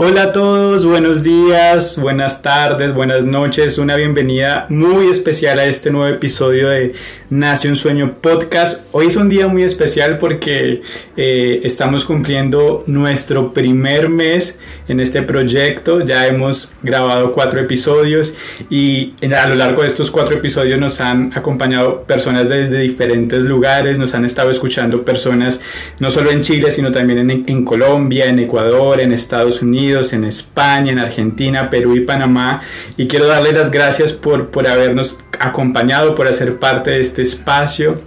[0.00, 5.90] Hola a todos, buenos días, buenas tardes, buenas noches, una bienvenida muy especial a este
[5.90, 6.94] nuevo episodio de
[7.30, 8.86] Nace un Sueño Podcast.
[8.92, 10.82] Hoy es un día muy especial porque
[11.16, 18.34] eh, estamos cumpliendo nuestro primer mes en este proyecto, ya hemos grabado cuatro episodios
[18.70, 23.98] y a lo largo de estos cuatro episodios nos han acompañado personas desde diferentes lugares,
[23.98, 25.60] nos han estado escuchando personas
[25.98, 30.24] no solo en Chile, sino también en, en Colombia, en Ecuador, en Estados Unidos, en
[30.24, 32.62] España, en Argentina, Perú y Panamá.
[32.96, 38.00] Y quiero darles las gracias por, por habernos acompañado, por hacer parte de este espacio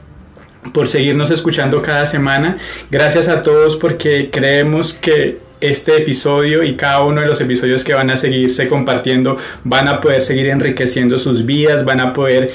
[0.73, 2.57] por seguirnos escuchando cada semana.
[2.91, 7.93] Gracias a todos porque creemos que este episodio y cada uno de los episodios que
[7.93, 12.52] van a seguirse compartiendo van a poder seguir enriqueciendo sus vidas, van a poder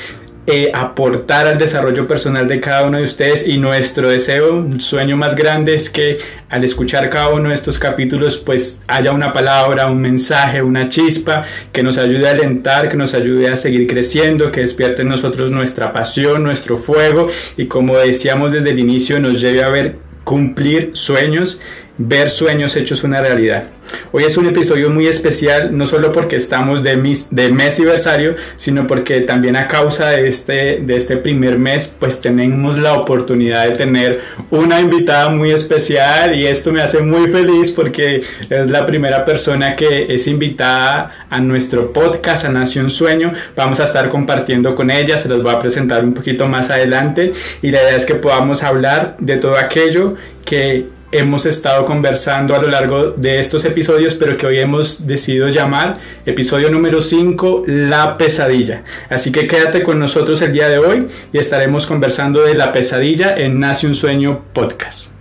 [0.48, 5.16] eh, aportar al desarrollo personal de cada uno de ustedes y nuestro deseo, un sueño
[5.16, 6.18] más grande es que
[6.48, 11.42] al escuchar cada uno de estos capítulos pues haya una palabra, un mensaje, una chispa
[11.72, 15.50] que nos ayude a alentar, que nos ayude a seguir creciendo, que despierte en nosotros
[15.50, 20.90] nuestra pasión, nuestro fuego y como decíamos desde el inicio nos lleve a ver cumplir
[20.92, 21.60] sueños
[21.98, 23.64] ver sueños hechos una realidad.
[24.12, 28.34] Hoy es un episodio muy especial, no solo porque estamos de, mis, de mes aniversario,
[28.56, 33.66] sino porque también a causa de este, de este primer mes, pues tenemos la oportunidad
[33.66, 38.84] de tener una invitada muy especial y esto me hace muy feliz porque es la
[38.84, 43.32] primera persona que es invitada a nuestro podcast, a Nación Sueño.
[43.54, 47.32] Vamos a estar compartiendo con ella, se los voy a presentar un poquito más adelante
[47.62, 52.62] y la idea es que podamos hablar de todo aquello que hemos estado conversando a
[52.62, 58.16] lo largo de estos episodios, pero que hoy hemos decidido llamar episodio número 5, La
[58.18, 58.84] pesadilla.
[59.08, 63.34] Así que quédate con nosotros el día de hoy y estaremos conversando de la pesadilla
[63.36, 65.16] en Nace un Sueño podcast.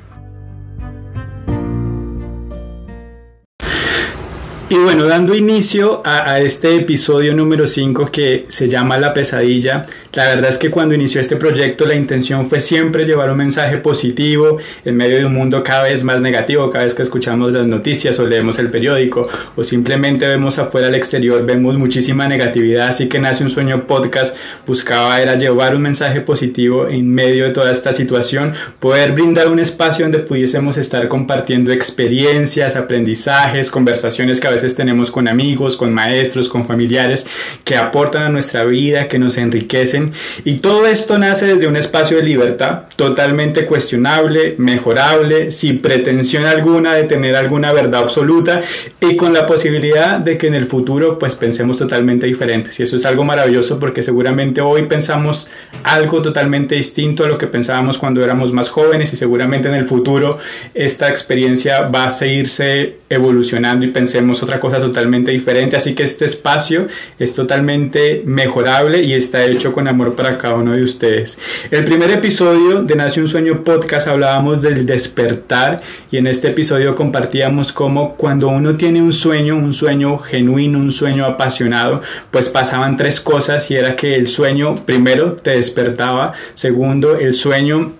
[4.67, 9.85] Y bueno, dando inicio a, este episodio número 5 que se llama La pesadilla,
[10.16, 13.78] la verdad es que cuando inició este proyecto la intención fue siempre llevar un mensaje
[13.78, 17.68] positivo en medio de un mundo cada vez más negativo, cada vez que escuchamos las
[17.68, 23.09] noticias o leemos el periódico o simplemente vemos afuera al exterior, vemos muchísima negatividad, así
[23.09, 27.72] que nace un sueño podcast, buscaba era llevar un mensaje positivo en medio de toda
[27.72, 34.52] esta situación, poder brindar un espacio donde pudiésemos estar compartiendo experiencias, aprendizajes, conversaciones que a
[34.52, 37.26] veces tenemos con amigos, con maestros, con familiares
[37.64, 40.04] que aportan a nuestra vida, que nos enriquecen.
[40.43, 46.95] Y todo esto nace desde un espacio de libertad totalmente cuestionable, mejorable, sin pretensión alguna
[46.95, 48.61] de tener alguna verdad absoluta
[48.99, 52.79] y con la posibilidad de que en el futuro pues pensemos totalmente diferentes.
[52.79, 55.49] Y eso es algo maravilloso porque seguramente hoy pensamos
[55.83, 59.85] algo totalmente distinto a lo que pensábamos cuando éramos más jóvenes y seguramente en el
[59.85, 60.37] futuro
[60.73, 65.75] esta experiencia va a seguirse evolucionando y pensemos otra cosa totalmente diferente.
[65.75, 66.87] Así que este espacio
[67.19, 71.38] es totalmente mejorable y está hecho con amor para cada uno de ustedes.
[71.72, 76.95] El primer episodio de Nace un Sueño Podcast hablábamos del despertar y en este episodio
[76.95, 82.97] compartíamos cómo cuando uno tiene un sueño, un sueño genuino, un sueño apasionado, pues pasaban
[82.97, 87.94] tres cosas y era que el sueño primero te despertaba, segundo el sueño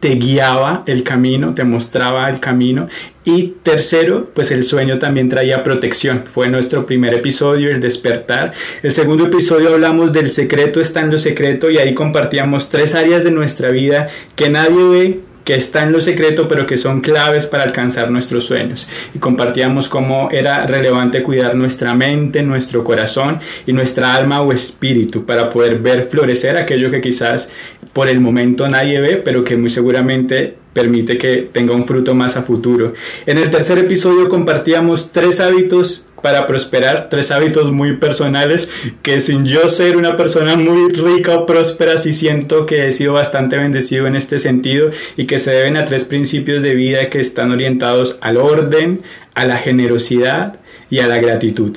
[0.00, 2.88] te guiaba el camino, te mostraba el camino.
[3.30, 6.22] Y tercero, pues el sueño también traía protección.
[6.24, 8.54] Fue nuestro primer episodio, el despertar.
[8.82, 13.24] El segundo episodio hablamos del secreto está en lo secreto y ahí compartíamos tres áreas
[13.24, 17.46] de nuestra vida que nadie ve, que está en lo secreto, pero que son claves
[17.46, 18.88] para alcanzar nuestros sueños.
[19.14, 25.26] Y compartíamos cómo era relevante cuidar nuestra mente, nuestro corazón y nuestra alma o espíritu
[25.26, 27.50] para poder ver florecer aquello que quizás
[27.92, 32.36] por el momento nadie ve, pero que muy seguramente permite que tenga un fruto más
[32.36, 32.94] a futuro.
[33.26, 38.68] En el tercer episodio compartíamos tres hábitos para prosperar, tres hábitos muy personales
[39.02, 43.14] que sin yo ser una persona muy rica o próspera, sí siento que he sido
[43.14, 47.18] bastante bendecido en este sentido y que se deben a tres principios de vida que
[47.18, 49.02] están orientados al orden,
[49.34, 50.60] a la generosidad
[50.90, 51.76] y a la gratitud.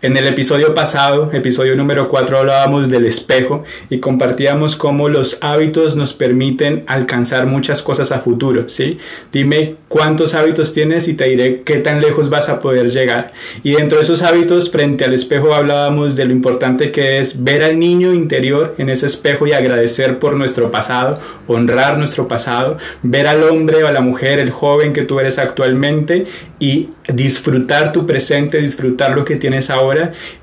[0.00, 5.96] En el episodio pasado, episodio número 4, hablábamos del espejo y compartíamos cómo los hábitos
[5.96, 9.00] nos permiten alcanzar muchas cosas a futuro, ¿sí?
[9.32, 13.32] Dime cuántos hábitos tienes y te diré qué tan lejos vas a poder llegar.
[13.64, 17.64] Y dentro de esos hábitos, frente al espejo, hablábamos de lo importante que es ver
[17.64, 21.18] al niño interior en ese espejo y agradecer por nuestro pasado,
[21.48, 25.40] honrar nuestro pasado, ver al hombre o a la mujer, el joven que tú eres
[25.40, 26.26] actualmente
[26.60, 29.87] y disfrutar tu presente, disfrutar lo que tienes ahora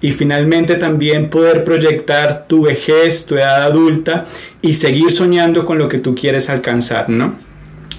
[0.01, 4.25] y finalmente también poder proyectar tu vejez, tu edad adulta
[4.61, 7.37] y seguir soñando con lo que tú quieres alcanzar, ¿no?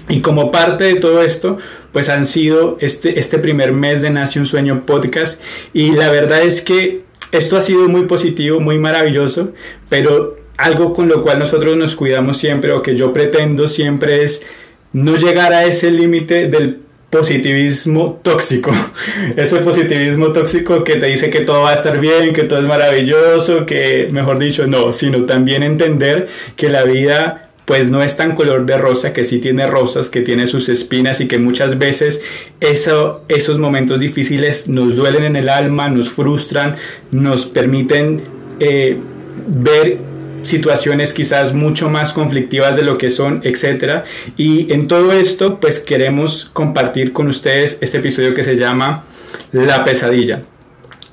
[0.09, 1.57] Y como parte de todo esto,
[1.91, 5.41] pues han sido este, este primer mes de Nace un Sueño podcast.
[5.73, 7.01] Y la verdad es que
[7.31, 9.51] esto ha sido muy positivo, muy maravilloso,
[9.89, 14.43] pero algo con lo cual nosotros nos cuidamos siempre o que yo pretendo siempre es
[14.93, 18.71] no llegar a ese límite del positivismo tóxico.
[19.35, 22.65] Ese positivismo tóxico que te dice que todo va a estar bien, que todo es
[22.65, 28.33] maravilloso, que mejor dicho, no, sino también entender que la vida pues no es tan
[28.33, 32.21] color de rosa, que sí tiene rosas, que tiene sus espinas y que muchas veces
[32.61, 36.77] eso, esos momentos difíciles nos duelen en el alma, nos frustran,
[37.11, 38.21] nos permiten
[38.61, 38.97] eh,
[39.47, 39.99] ver
[40.47, 44.05] situaciones quizás mucho más conflictivas de lo que son, etcétera.
[44.35, 49.03] Y en todo esto, pues queremos compartir con ustedes este episodio que se llama
[49.51, 50.41] La pesadilla.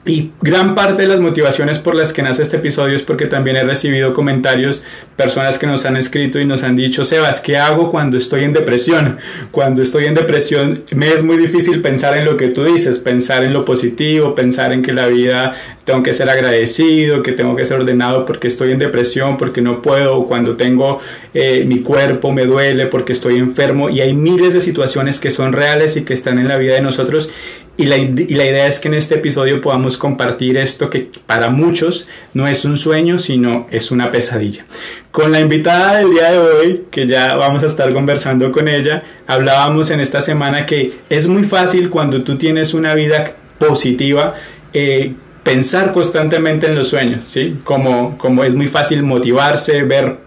[0.06, 3.56] Y gran parte de las motivaciones por las que nace este episodio es porque también
[3.56, 4.84] he recibido comentarios,
[5.16, 8.52] personas que nos han escrito y nos han dicho, Sebas, ¿qué hago cuando estoy en
[8.52, 9.16] depresión?
[9.50, 13.44] Cuando estoy en depresión me es muy difícil pensar en lo que tú dices, pensar
[13.44, 15.54] en lo positivo, pensar en que la vida
[15.84, 19.80] tengo que ser agradecido, que tengo que ser ordenado porque estoy en depresión, porque no
[19.80, 21.00] puedo, cuando tengo
[21.32, 25.54] eh, mi cuerpo me duele, porque estoy enfermo y hay miles de situaciones que son
[25.54, 27.30] reales y que están en la vida de nosotros
[27.76, 32.46] y la, idea es que en este episodio podamos compartir esto que para muchos no
[32.46, 34.64] es un sueño, sino es una pesadilla.
[35.10, 39.02] Con la invitada del día de hoy, que ya vamos a estar conversando con ella,
[39.26, 44.34] hablábamos en esta semana que es muy fácil cuando tú tienes una vida positiva.
[44.72, 47.58] Eh, pensar constantemente en los sueños, ¿sí?
[47.64, 50.23] Como, como es muy fácil motivarse, ver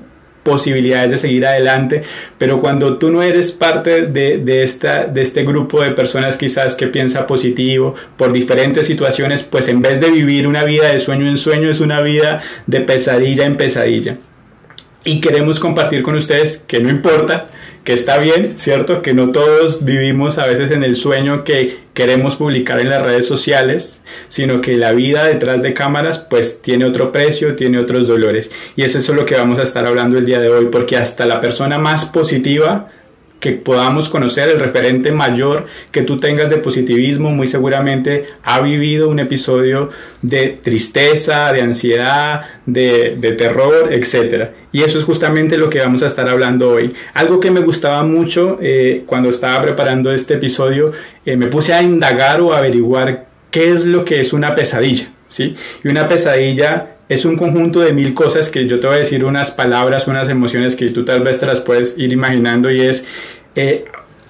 [0.47, 2.03] posibilidades de seguir adelante,
[2.37, 6.87] pero cuando tú no eres parte de, esta, de este grupo de personas quizás que
[6.87, 11.35] piensa positivo por diferentes situaciones, pues en vez de vivir una vida de sueño en
[11.35, 14.19] sueño, es una vida de pesadilla en pesadilla.
[15.03, 17.49] Y queremos compartir con ustedes que no importa,
[17.87, 19.01] que está bien, ¿cierto?
[19.01, 23.25] Que no todos vivimos a veces en el sueño que queremos publicar en las redes
[23.25, 28.51] sociales, sino que la vida detrás de cámaras pues tiene otro precio, tiene otros dolores.
[28.75, 31.25] Y eso es lo que vamos a estar hablando el día de hoy, porque hasta
[31.25, 32.89] la persona más positiva
[33.39, 39.09] que podamos conocer, el referente mayor que tú tengas de positivismo, muy seguramente ha vivido
[39.09, 39.89] un episodio
[40.21, 44.49] de tristeza, de ansiedad, de, terror, etc.
[44.71, 46.93] Y eso es justamente lo que vamos a estar hablando hoy.
[47.13, 50.91] Algo que me gustaba mucho eh, cuando estaba preparando este episodio,
[51.25, 55.09] eh, me puse a indagar o averiguar qué es lo que es una pesadilla.
[55.27, 55.55] ¿sí?
[55.83, 59.23] Y una pesadilla es un conjunto de mil cosas que yo te voy a decir
[59.23, 63.05] unas palabras, unas emociones que tú tal vez te las puedes ir imaginando y es
[63.55, 63.85] eh,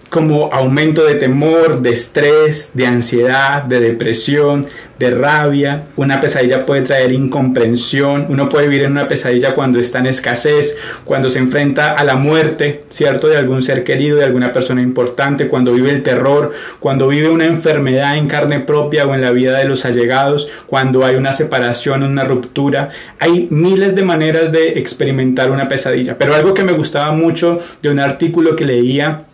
[0.10, 4.66] como aumento de temor, de estrés, de ansiedad, de depresión,
[5.00, 5.88] de rabia.
[5.96, 8.26] Una pesadilla puede traer incomprensión.
[8.30, 12.16] Uno puede vivir en una pesadilla cuando está en escasez, cuando se enfrenta a la
[12.16, 13.28] muerte, ¿cierto?
[13.28, 17.46] De algún ser querido, de alguna persona importante, cuando vive el terror, cuando vive una
[17.46, 22.04] enfermedad en carne propia o en la vida de los allegados, cuando hay una separación,
[22.04, 22.90] una ruptura.
[23.20, 26.18] Hay miles de maneras de experimentar una pesadilla.
[26.18, 29.26] Pero algo que me gustaba mucho de un artículo que leía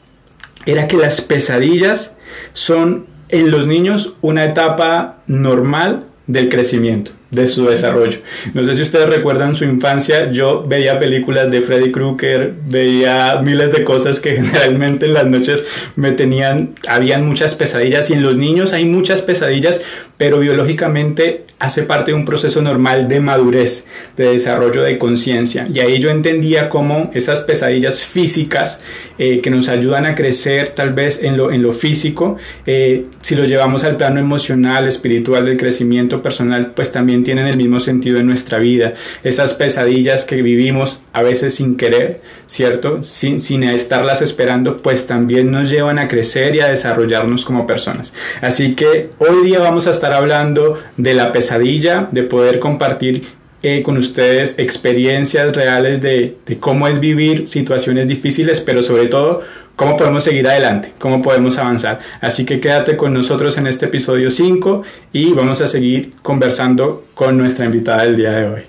[0.65, 2.15] era que las pesadillas
[2.53, 8.19] son en los niños una etapa normal del crecimiento de su desarrollo.
[8.53, 13.71] No sé si ustedes recuerdan su infancia, yo veía películas de Freddy Krueger, veía miles
[13.71, 15.65] de cosas que generalmente en las noches
[15.95, 19.81] me tenían, habían muchas pesadillas y en los niños hay muchas pesadillas,
[20.17, 25.65] pero biológicamente hace parte de un proceso normal de madurez, de desarrollo de conciencia.
[25.73, 28.81] Y ahí yo entendía cómo esas pesadillas físicas
[29.17, 33.35] eh, que nos ayudan a crecer tal vez en lo, en lo físico, eh, si
[33.35, 38.19] lo llevamos al plano emocional, espiritual, del crecimiento personal, pues también tienen el mismo sentido
[38.19, 38.93] en nuestra vida.
[39.23, 43.03] Esas pesadillas que vivimos a veces sin querer, ¿cierto?
[43.03, 48.13] Sin, sin estarlas esperando, pues también nos llevan a crecer y a desarrollarnos como personas.
[48.41, 53.81] Así que hoy día vamos a estar hablando de la pesadilla, de poder compartir eh,
[53.81, 59.41] con ustedes experiencias reales de, cómo es vivir situaciones difíciles, pero sobre todo
[59.77, 62.01] cómo podemos seguir adelante, cómo podemos avanzar.
[62.19, 67.37] Así que quédate con nosotros en este episodio 5 y vamos a seguir conversando con
[67.37, 68.61] nuestra invitada del día de hoy.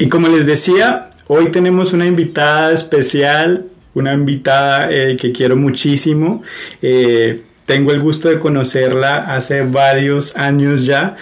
[0.00, 6.42] Y como les decía, hoy tenemos una invitada especial, una invitada eh, que quiero muchísimo.
[6.82, 11.16] Eh, tengo el gusto de conocerla hace varios años ya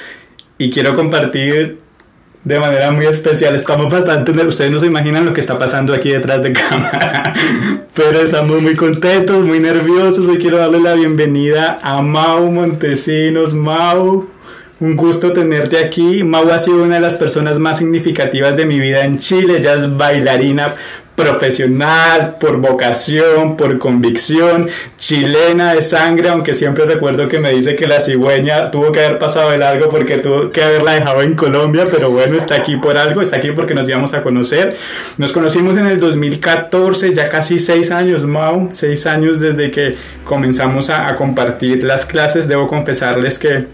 [0.59, 1.79] y quiero compartir
[2.45, 3.55] de manera muy especial.
[3.55, 7.33] Estamos bastante, ustedes no se imaginan lo que está pasando aquí detrás de cámara,
[7.95, 10.27] pero estamos muy contentos, muy nerviosos.
[10.29, 13.55] Hoy quiero darle la bienvenida a Mau Montesinos.
[13.55, 14.29] Mau,
[14.81, 16.25] un gusto tenerte aquí.
[16.25, 19.59] Mau ha sido una de las personas más significativas de mi vida en Chile.
[19.59, 20.75] Ella es bailarina
[21.15, 27.87] profesional, por vocación, por convicción, chilena de sangre, aunque siempre recuerdo que me dice que
[27.87, 31.87] la cigüeña tuvo que haber pasado de largo porque tuvo que haberla dejado en Colombia,
[31.91, 34.77] pero bueno, está aquí por algo, está aquí porque nos íbamos a conocer.
[35.19, 40.89] Nos conocimos en el 2014, ya casi seis años, Mau, seis años desde que comenzamos
[40.91, 42.49] a, compartir las clases.
[42.49, 43.67] Debo confesarles que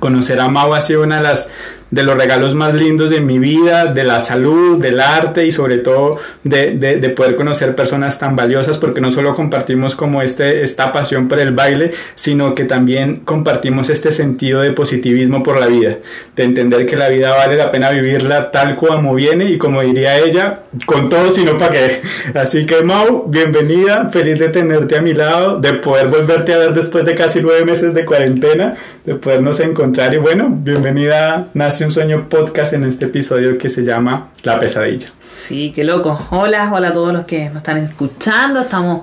[0.00, 1.48] conocer a Mau ha sido una de las
[1.90, 5.78] de los regalos más lindos de mi vida, de la salud, del arte y sobre
[5.78, 10.92] todo de, de, poder conocer personas tan valiosas porque no solo compartimos como este, esta
[10.92, 15.98] pasión por el baile, sino que también compartimos este sentido de positivismo por la vida,
[16.36, 20.18] de entender que la vida vale la pena vivirla tal como viene y como diría
[20.18, 22.02] ella, con todo sino para qué.
[22.34, 26.74] Así que Mau, bienvenida, feliz de tenerte a mi lado, de poder volverte a ver
[26.74, 31.92] después de casi nueve meses de cuarentena, de podernos encontrar y bueno, bienvenida Nace un
[31.92, 35.12] sueño podcast en este episodio que se llama La pesadilla.
[35.36, 36.26] Sí, qué loco.
[36.32, 38.58] Hola, hola a todos los que nos están escuchando.
[38.58, 39.02] Estamos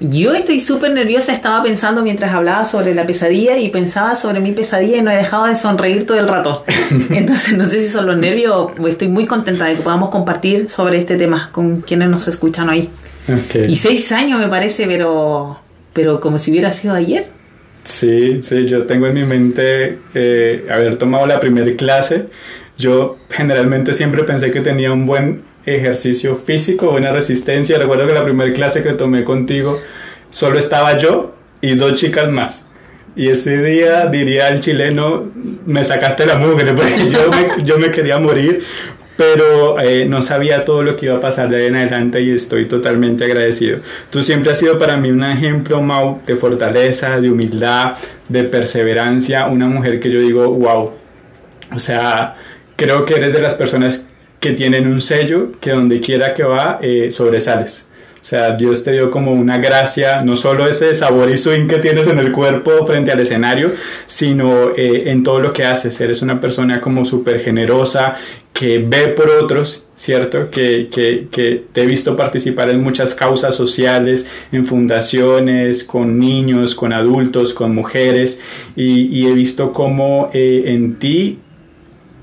[0.00, 4.52] yo estoy súper nerviosa, estaba pensando mientras hablaba sobre la pesadilla y pensaba sobre mi
[4.52, 6.66] pesadilla y no he dejado de sonreír todo el rato.
[7.10, 10.68] Entonces no sé si son los nervios o estoy muy contenta de que podamos compartir
[10.68, 12.90] sobre este tema con quienes nos escuchan hoy.
[13.66, 15.58] Y seis años me parece, pero,
[15.94, 17.39] pero como si hubiera sido ayer.
[17.82, 22.26] Sí, sí, yo tengo en mi mente eh, haber tomado la primera clase.
[22.76, 27.78] Yo generalmente siempre pensé que tenía un buen ejercicio físico, buena resistencia.
[27.78, 29.80] Recuerdo que la primera clase que tomé contigo
[30.30, 32.66] solo estaba yo y dos chicas más.
[33.16, 35.30] Y ese día, diría el chileno,
[35.66, 37.08] me sacaste la mugre, porque
[37.64, 38.62] yo me quería morir,
[39.20, 42.30] pero eh, no sabía todo lo que iba a pasar de ahí en adelante y
[42.30, 43.78] estoy totalmente agradecido.
[44.08, 47.98] Tú siempre has sido para mí un ejemplo, Mau, de fortaleza, de humildad,
[48.30, 50.94] de perseverancia, una mujer que yo digo, wow,
[51.70, 52.34] o sea,
[52.76, 54.08] creo que eres de las personas
[54.40, 57.89] que tienen un sello que donde quiera que va eh, sobresales.
[58.20, 61.78] O sea, Dios te dio como una gracia, no solo ese sabor y swing que
[61.78, 63.72] tienes en el cuerpo frente al escenario,
[64.06, 65.98] sino eh, en todo lo que haces.
[66.00, 68.16] Eres una persona como súper generosa,
[68.52, 70.50] que ve por otros, ¿cierto?
[70.50, 76.92] Que, que, te he visto participar en muchas causas sociales, en fundaciones, con niños, con
[76.92, 78.38] adultos, con mujeres,
[78.76, 81.38] y, y he visto cómo eh, en ti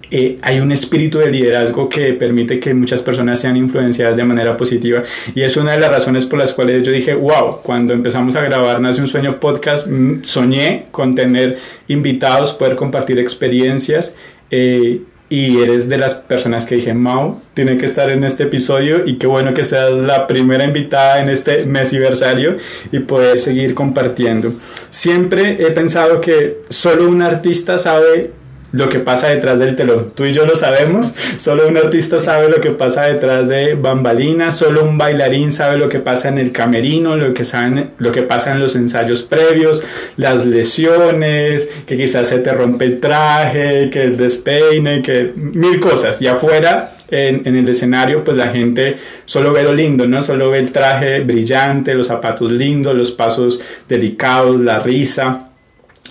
[0.10, 4.56] eh, hay un espíritu de liderazgo que permite que muchas personas sean influenciadas de manera
[4.56, 5.04] positiva
[5.36, 8.42] y es una de las razones por las cuales yo dije, wow, cuando empezamos a
[8.42, 14.16] grabar Nace un Sueño podcast, mm, soñé con tener invitados, poder compartir experiencias.
[14.50, 19.06] Eh, y eres de las personas que dije, Mau, tiene que estar en este episodio
[19.06, 22.56] y qué bueno que seas la primera invitada en este mesiversario
[22.94, 24.54] y poder seguir compartiendo.
[24.90, 28.32] Siempre he pensado que solo un artista sabe
[28.72, 30.12] lo que pasa detrás del telón.
[30.16, 34.58] Tú y yo lo sabemos, solo un artista sabe lo que pasa detrás de bambalinas,
[34.58, 38.24] solo un bailarín sabe lo que pasa en el camerino, lo que, saben, lo que
[38.24, 39.84] pasa en los ensayos previos,
[40.18, 46.22] las lesiones, que quizás se te rompe el traje, que el despeine, que mil cosas.
[46.22, 50.22] Y afuera, en, en el escenario, pues la gente solo ve lo lindo, ¿no?
[50.22, 55.47] Solo ve el traje brillante, los zapatos lindos, los pasos delicados, la risa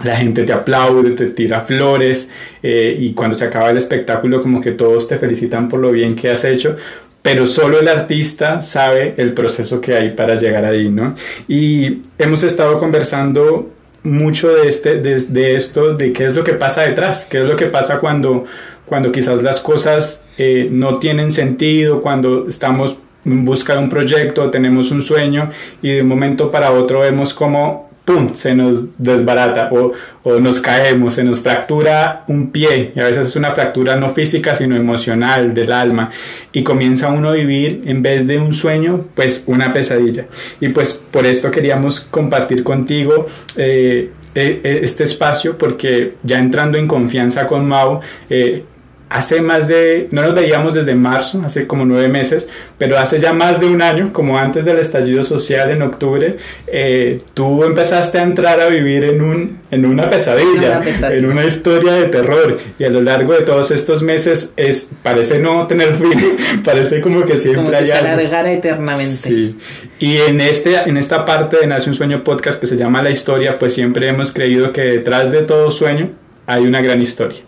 [0.04, 2.30] la gente te aplaude, te tira flores
[2.62, 6.14] eh, y cuando se acaba el espectáculo como que todos te felicitan por lo bien
[6.14, 6.76] que has hecho,
[7.22, 11.16] pero solo el artista sabe el proceso que hay para llegar ahí, ¿no?
[11.48, 13.70] Y hemos estado conversando
[14.04, 17.56] mucho de, este, de, esto, de qué es lo que pasa detrás, qué es lo
[17.56, 18.44] que pasa cuando,
[18.84, 24.50] cuando quizás las cosas eh, no tienen sentido, cuando estamos en busca de un proyecto,
[24.50, 25.50] tenemos un sueño
[25.82, 30.60] y de un momento para otro vemos como ¡pum!, se nos desbarata o, o, nos
[30.60, 32.92] caemos, se nos fractura un pie.
[32.94, 36.10] Y a veces es una fractura no física sino emocional del alma.
[36.52, 40.26] Y comienza uno a vivir en vez de un sueño pues una pesadilla.
[40.60, 46.78] Y pues por esto queríamos compartir contigo eh, e, e, este espacio porque ya entrando
[46.78, 48.64] en confianza con Mau eh,
[49.08, 53.32] hace más de, no nos veíamos desde marzo, hace como nueve meses, pero hace ya
[53.32, 56.36] más de un año, como antes del estallido social en octubre,
[56.66, 60.80] eh, tú empezaste a entrar a vivir en, un, en una, pesadilla,
[61.12, 65.38] en una historia de terror, y a lo largo de todos estos meses es, parece
[65.38, 69.06] no tener fin, parece como que siempre como que hay se alargara eternamente.
[69.06, 69.56] Sí.
[70.00, 73.10] Y en, este, en esta parte de Nace un Sueño Podcast que se llama La
[73.10, 76.10] Historia, pues siempre hemos creído que detrás de todo sueño
[76.46, 77.40] hay una gran historia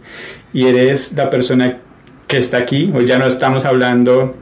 [0.52, 1.78] y eres la persona
[2.26, 2.90] que está aquí.
[2.95, 4.35] Hoy ya no estamos hablando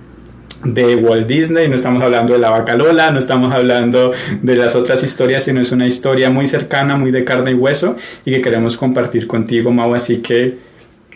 [0.65, 4.75] de Walt Disney, no estamos hablando de la vaca Lola, no estamos hablando de las
[4.75, 8.41] otras historias, sino es una historia muy cercana, muy de carne y hueso y que
[8.41, 10.59] queremos compartir contigo, Mau, así que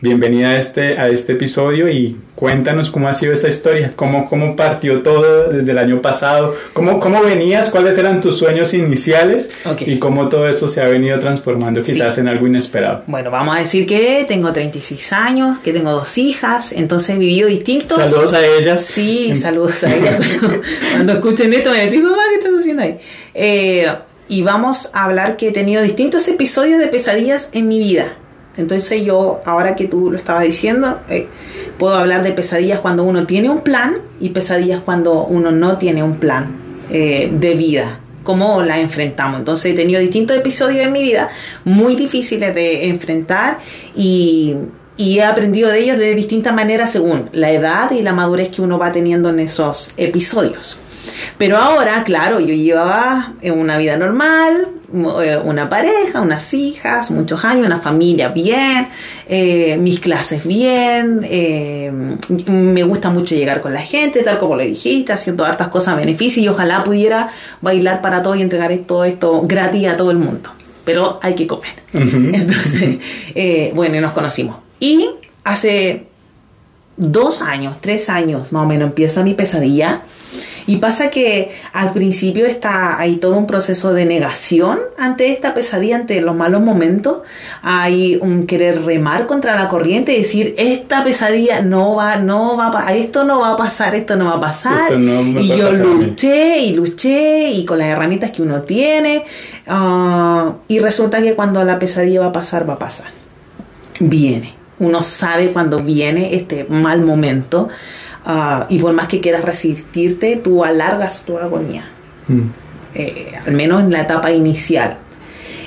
[0.01, 4.57] bienvenida a este, a este episodio y cuéntanos cómo ha sido esa historia, cómo, cómo
[4.57, 9.99] partió todo desde el año pasado, cómo, cómo venías, cuáles eran tus sueños iniciales y
[9.99, 13.03] cómo todo eso se ha venido transformando quizás en algo inesperado.
[13.07, 17.49] Bueno, vamos a decir que tengo 36 años, que tengo dos hijas, entonces he vivido
[17.49, 17.99] distintos...
[17.99, 18.85] Saludos a ellas.
[18.85, 20.27] Sí, saludos a ellas.
[20.93, 22.97] Cuando escuchen esto me decís, mamá, ¿qué estás haciendo ahí?
[23.35, 23.87] Eh,
[24.29, 28.17] y vamos a hablar que he tenido distintos episodios de pesadillas en mi vida
[28.61, 31.29] entonces yo, ahora que tú lo estabas diciendo, eh,
[31.79, 36.03] puedo hablar de pesadillas cuando uno tiene un plan y pesadillas cuando uno no tiene
[36.03, 36.57] un plan
[36.91, 38.01] eh, de vida.
[38.23, 39.39] ¿Cómo la enfrentamos?
[39.39, 41.31] Entonces he tenido distintos episodios en mi vida
[41.65, 43.59] muy difíciles de enfrentar
[43.97, 44.55] y,
[44.97, 48.61] y he aprendido de ellos de distintas maneras según la edad y la madurez que
[48.61, 50.79] uno va teniendo en esos episodios.
[51.39, 57.67] Pero ahora, claro, yo llevaba una vida normal, eh, una pareja, unas hijas, muchos años,
[57.67, 58.89] una familia bien,
[59.29, 61.91] eh, mis clases bien, eh,
[62.47, 65.97] me gusta mucho llegar con la gente, tal como le dijiste, haciendo hartas cosas a
[65.97, 67.31] beneficio y ojalá pudiera
[67.61, 70.51] bailar para todos y entregar todo esto gratis a todo el mundo.
[70.85, 71.75] Pero hay que comer.
[71.93, 72.99] Entonces,
[73.75, 74.57] bueno, nos conocimos.
[74.81, 75.09] Y
[75.45, 76.07] hace
[76.97, 80.03] dos años, tres años más o menos empieza mi pesadilla
[80.71, 85.97] y pasa que al principio está ahí todo un proceso de negación ante esta pesadilla,
[85.97, 87.23] ante los malos momentos.
[87.61, 92.95] Hay un querer remar contra la corriente y decir, esta pesadilla no va, no va,
[92.95, 94.93] esto no va a pasar, esto no va a pasar.
[94.93, 99.25] y yo luché y luché y con las herramientas que uno tiene.
[99.67, 103.09] Ah, y resulta que cuando la pesadilla va a pasar, va a pasar.
[103.99, 104.55] Viene.
[104.79, 107.69] Uno sabe cuando viene este mal momento.
[108.25, 111.89] Ah, y por más que quieras resistirte, tú alargas tu agonía.
[112.29, 112.41] Mm.
[112.95, 114.99] Eh, al menos en la etapa inicial.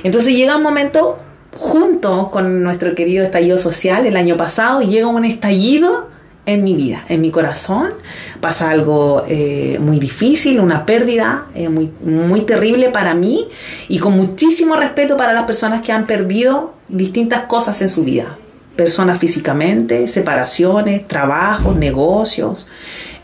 [0.04, 1.20] Entonces llega un momento,
[1.58, 6.10] junto con nuestro querido estallido social el año pasado, llega un estallido
[6.46, 7.94] en mi vida, en mi corazón.
[8.42, 13.48] Pasa algo eh, muy difícil, una pérdida eh, muy, muy terrible para mí
[13.88, 18.38] y con muchísimo respeto para las personas que han perdido distintas cosas en su vida
[18.76, 22.68] personas físicamente, separaciones, trabajos, negocios.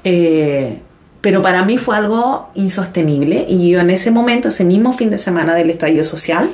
[0.04, 0.80] Eh,
[1.22, 5.18] pero para mí fue algo insostenible y yo en ese momento, ese mismo fin de
[5.18, 6.50] semana del estallido social,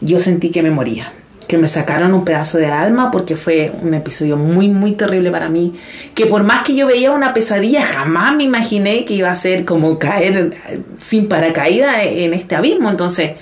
[0.00, 1.12] yo sentí que me moría,
[1.48, 5.48] que me sacaron un pedazo de alma porque fue un episodio muy, muy terrible para
[5.48, 5.74] mí,
[6.14, 9.64] que por más que yo veía una pesadilla, jamás me imaginé que iba a ser
[9.64, 10.52] como caer
[11.00, 12.90] sin paracaídas en este abismo.
[12.90, 13.32] Entonces,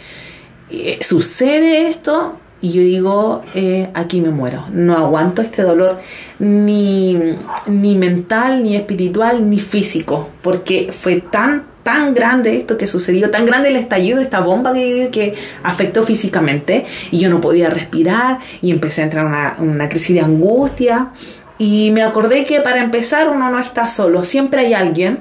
[0.71, 6.01] eh, sucede esto, y yo digo, eh, aquí me muero, no aguanto este dolor
[6.39, 13.31] ni, ni mental, ni espiritual, ni físico, porque fue tan, tan grande esto que sucedió,
[13.31, 17.69] tan grande el estallido de esta bomba que, que afectó físicamente y yo no podía
[17.69, 21.11] respirar y empecé a entrar en una, una crisis de angustia.
[21.59, 25.19] Y me acordé que para empezar uno no está solo, siempre hay alguien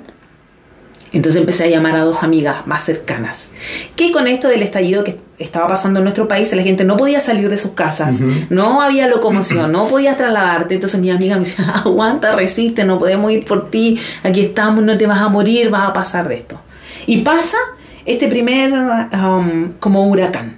[1.14, 3.52] entonces empecé a llamar a dos amigas más cercanas.
[3.96, 7.22] Que con esto del estallido que estaba pasando en nuestro país, la gente no podía
[7.22, 10.74] salir de sus casas, no había locomoción, no podía trasladarte.
[10.74, 14.98] Entonces mi amiga me decía, aguanta, resiste, no podemos ir por ti, aquí estamos, no
[14.98, 16.60] te vas a morir, vas a pasar de esto.
[17.06, 17.58] Y pasa
[18.06, 20.58] este primer um, como huracán,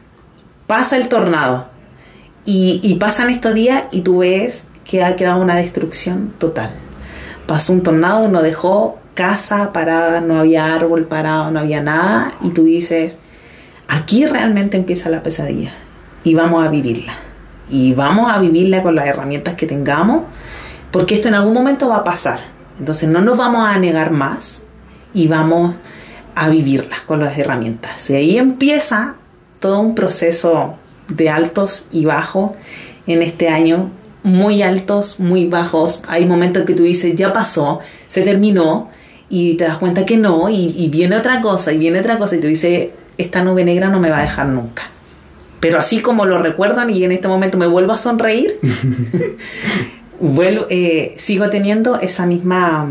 [0.68, 1.68] pasa el tornado
[2.46, 6.72] y, y pasan estos días y tú ves que ha quedado una destrucción total.
[7.46, 12.50] Pasó un tornado, nos dejó casa parada, no había árbol parado, no había nada, y
[12.50, 13.18] tú dices,
[13.88, 15.72] aquí realmente empieza la pesadilla
[16.24, 17.14] y vamos a vivirla.
[17.68, 20.24] Y vamos a vivirla con las herramientas que tengamos,
[20.92, 22.42] porque esto en algún momento va a pasar.
[22.78, 24.64] Entonces no nos vamos a negar más
[25.14, 25.76] y vamos
[26.36, 28.10] a vivirla con las herramientas.
[28.10, 29.16] Y ahí empieza
[29.60, 30.76] todo un proceso
[31.08, 32.52] de altos y bajos
[33.08, 33.90] en este año,
[34.24, 36.04] muy altos, muy bajos.
[36.08, 38.90] Hay momentos que tú dices, ya pasó, se terminó,
[39.30, 42.40] y te das cuenta que no, y, viene otra cosa, y viene otra cosa, y
[42.40, 44.84] te dice, esta nube negra no me va a dejar nunca.
[45.60, 48.60] Pero así como lo recuerdan y en este momento me vuelvo a sonreír,
[50.20, 52.88] vuelvo, eh, sigo teniendo esa misma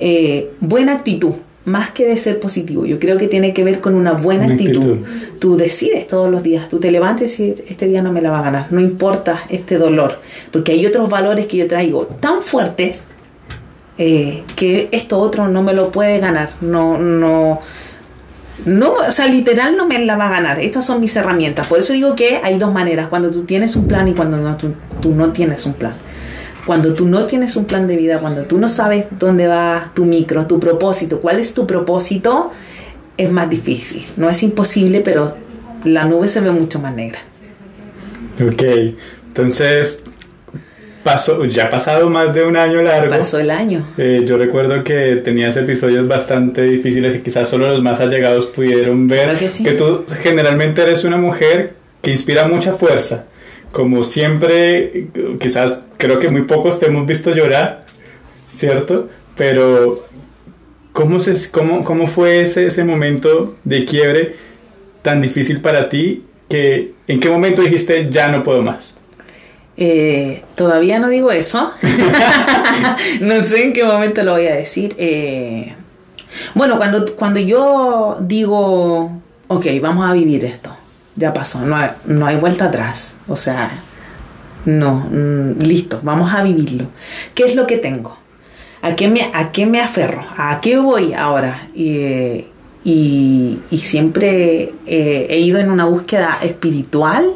[0.00, 2.86] eh, buena actitud, más que de ser positivo.
[2.86, 4.98] Yo creo que tiene que ver con una buena actitud.
[5.38, 8.40] Tú decides todos los días, tú te levantes y este día no me la va
[8.40, 10.18] a ganar, no importa este dolor,
[10.50, 13.06] porque hay otros valores que yo traigo tan fuertes
[13.98, 17.60] eh, que esto otro no me lo puede ganar, no, no,
[18.64, 20.60] no, o sea, literal no me la va a ganar.
[20.60, 21.66] Estas son mis herramientas.
[21.66, 24.56] Por eso digo que hay dos maneras, cuando tú tienes un plan y cuando no,
[24.56, 25.94] tú, no tienes un plan.
[26.64, 30.04] Cuando tú no tienes un plan de vida, cuando tú no sabes dónde va tu
[30.04, 32.52] micro, tu propósito, cuál es tu propósito,
[33.16, 34.06] es más difícil.
[34.16, 35.36] No es imposible, pero
[35.82, 37.18] la nube se ve mucho más negra.
[38.40, 38.62] Ok,
[39.26, 40.04] entonces
[41.02, 43.10] pasó, ya ha pasado más de un año largo.
[43.10, 43.84] Pasó el año.
[43.98, 49.08] Eh, yo recuerdo que tenías episodios bastante difíciles que quizás solo los más allegados pudieron
[49.08, 49.36] ver.
[49.36, 49.64] que, sí.
[49.64, 53.26] que tú generalmente eres una mujer que inspira mucha fuerza.
[53.72, 55.08] Como siempre,
[55.40, 57.86] quizás creo que muy pocos te hemos visto llorar,
[58.50, 59.08] ¿cierto?
[59.36, 60.04] Pero
[60.92, 64.36] ¿cómo, se, cómo, cómo fue ese, ese momento de quiebre
[65.00, 66.24] tan difícil para ti?
[66.48, 68.94] Que, ¿En qué momento dijiste ya no puedo más?
[69.84, 71.72] Eh, todavía no digo eso.
[73.20, 74.94] no sé en qué momento lo voy a decir.
[74.96, 75.74] Eh,
[76.54, 79.10] bueno, cuando, cuando yo digo,
[79.48, 80.70] ok, vamos a vivir esto,
[81.16, 83.16] ya pasó, no hay, no hay vuelta atrás.
[83.26, 83.72] O sea,
[84.66, 86.86] no, mm, listo, vamos a vivirlo.
[87.34, 88.16] ¿Qué es lo que tengo?
[88.82, 90.24] ¿A qué me, a qué me aferro?
[90.36, 91.66] ¿A qué voy ahora?
[91.74, 92.44] Y,
[92.84, 97.34] y, y siempre eh, he ido en una búsqueda espiritual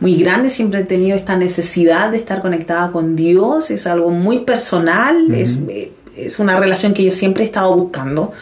[0.00, 4.40] muy grande, siempre he tenido esta necesidad de estar conectada con Dios, es algo muy
[4.40, 5.36] personal, uh -huh.
[5.36, 5.60] es,
[6.16, 8.32] es, una relación que yo siempre he estado buscando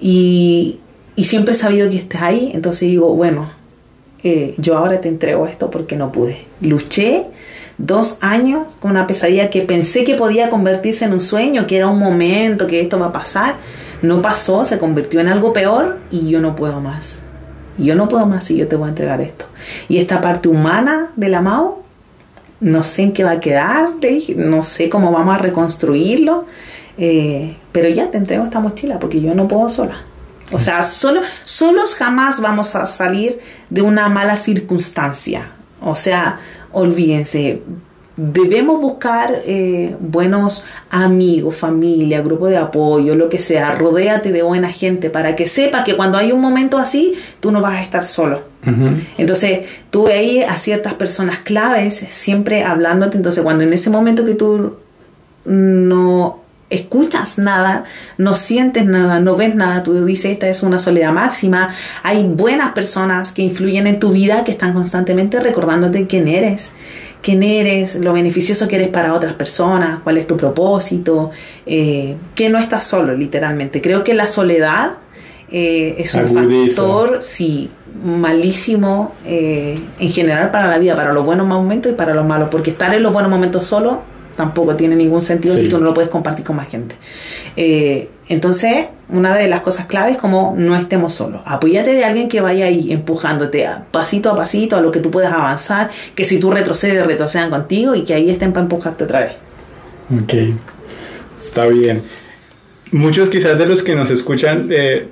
[0.00, 0.78] y,
[1.16, 3.50] y siempre he sabido que está ahí, entonces digo, bueno,
[4.24, 6.44] eh, yo ahora te entrego esto porque no pude.
[6.60, 7.26] Luché
[7.78, 11.88] dos años con una pesadilla que pensé que podía convertirse en un sueño, que era
[11.88, 13.56] un momento, que esto va a pasar.
[14.00, 17.22] No pasó, se convirtió en algo peor y yo no puedo más.
[17.78, 19.46] Yo no puedo más y yo te voy a entregar esto.
[19.88, 21.82] Y esta parte humana del amado,
[22.60, 23.90] no sé en qué va a quedar,
[24.36, 26.46] no sé cómo vamos a reconstruirlo,
[26.98, 30.02] eh, pero ya te entrego esta mochila porque yo no puedo sola.
[30.52, 35.52] O sea, solo, solos jamás vamos a salir de una mala circunstancia.
[35.80, 36.40] O sea,
[36.72, 37.62] olvídense,
[38.22, 43.74] debemos buscar eh, buenos amigos, familia, grupo de apoyo, lo que sea.
[43.74, 47.60] Rodéate de buena gente para que sepa que cuando hay un momento así, tú no
[47.60, 48.42] vas a estar solo.
[48.64, 49.04] Uh -huh.
[49.18, 53.16] Entonces, tú veis a ciertas personas claves siempre hablándote.
[53.16, 54.76] Entonces, cuando en ese momento que tú
[55.44, 57.84] no escuchas nada,
[58.16, 62.72] no sientes nada, no ves nada, tú dices esta es una soledad máxima, hay buenas
[62.72, 66.72] personas que influyen en tu vida que están constantemente recordándote quién eres,
[67.22, 71.30] quién eres, lo beneficioso que eres para otras personas, cuál es tu propósito,
[71.64, 73.80] eh, que no estás solo literalmente.
[73.80, 74.94] Creo que la soledad
[75.50, 77.70] eh, es un factor, sí,
[78.04, 82.48] malísimo eh, en general para la vida, para los buenos momentos y para los malos,
[82.50, 85.62] porque estar en los buenos momentos solo tampoco tiene ningún sentido sí.
[85.62, 86.96] si tú no lo puedes compartir con más gente.
[87.56, 91.42] Eh, entonces, una de las cosas claves es como no estemos solos.
[91.44, 95.10] Apóyate de alguien que vaya ahí empujándote a pasito a pasito a lo que tú
[95.10, 99.20] puedas avanzar, que si tú retrocedes, retrocedan contigo y que ahí estén para empujarte otra
[99.20, 99.32] vez.
[100.22, 100.34] Ok,
[101.40, 102.02] está bien.
[102.90, 105.08] Muchos quizás de los que nos escuchan eh,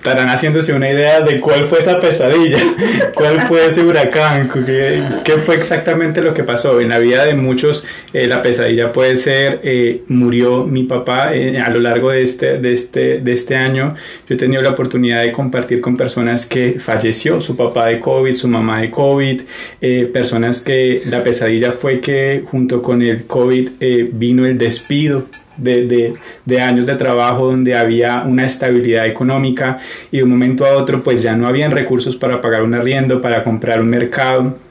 [0.00, 2.56] estarán haciéndose una idea de cuál fue esa pesadilla,
[3.14, 6.80] cuál fue ese huracán, qué, qué, fue exactamente lo que pasó.
[6.80, 7.84] En la vida de muchos
[8.14, 12.56] eh, la pesadilla puede ser, eh, murió mi papá eh, a lo largo de este,
[12.56, 13.94] de, este, de este año.
[14.26, 18.34] Yo he tenido la oportunidad de compartir con personas que falleció su papá de COVID,
[18.34, 19.42] su mamá de COVID,
[20.14, 23.68] personas que la pesadilla fue que junto con el COVID
[24.12, 25.26] vino el despido
[25.60, 29.78] de, de, de, años de trabajo donde había una estabilidad económica
[30.10, 33.20] y de un momento a otro pues ya no habían recursos para pagar un arriendo,
[33.20, 34.69] para comprar un mercado.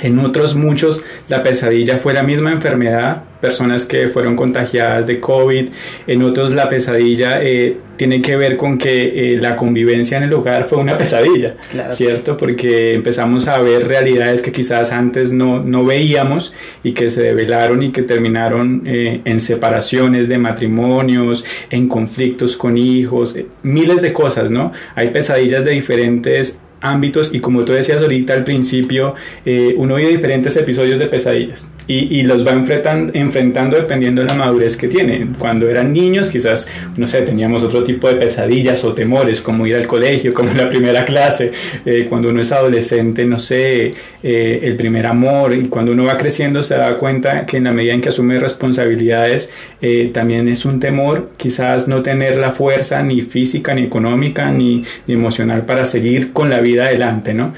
[0.00, 5.68] En otros muchos la pesadilla fue la misma enfermedad, personas que fueron contagiadas de COVID.
[6.06, 10.32] En otros la pesadilla eh, tiene que ver con que eh, la convivencia en el
[10.32, 11.92] hogar fue una pesadilla, claro.
[11.92, 12.36] ¿cierto?
[12.36, 17.82] Porque empezamos a ver realidades que quizás antes no, no veíamos y que se develaron
[17.82, 24.52] y que terminaron eh, en separaciones de matrimonios, en conflictos con hijos, miles de cosas,
[24.52, 24.70] ¿no?
[24.94, 29.14] Hay pesadillas de diferentes ámbitos y como tú decías ahorita al principio,
[29.44, 34.28] eh, uno vive diferentes episodios de pesadillas y, y, los va enfrentan, enfrentando dependiendo de
[34.28, 35.34] la madurez que tienen.
[35.36, 39.74] Cuando eran niños quizás, no sé, teníamos otro tipo de pesadillas o temores como ir
[39.74, 41.50] al colegio, como la primera clase,
[41.84, 46.16] eh, cuando uno es adolescente, no sé, eh, el primer amor y cuando uno va
[46.16, 49.50] creciendo se da cuenta que en la medida en que asume responsabilidades
[49.82, 54.84] eh, también es un temor quizás no tener la fuerza ni física, ni económica, ni,
[55.08, 57.52] ni emocional para seguir con la vida adelante, ¿no?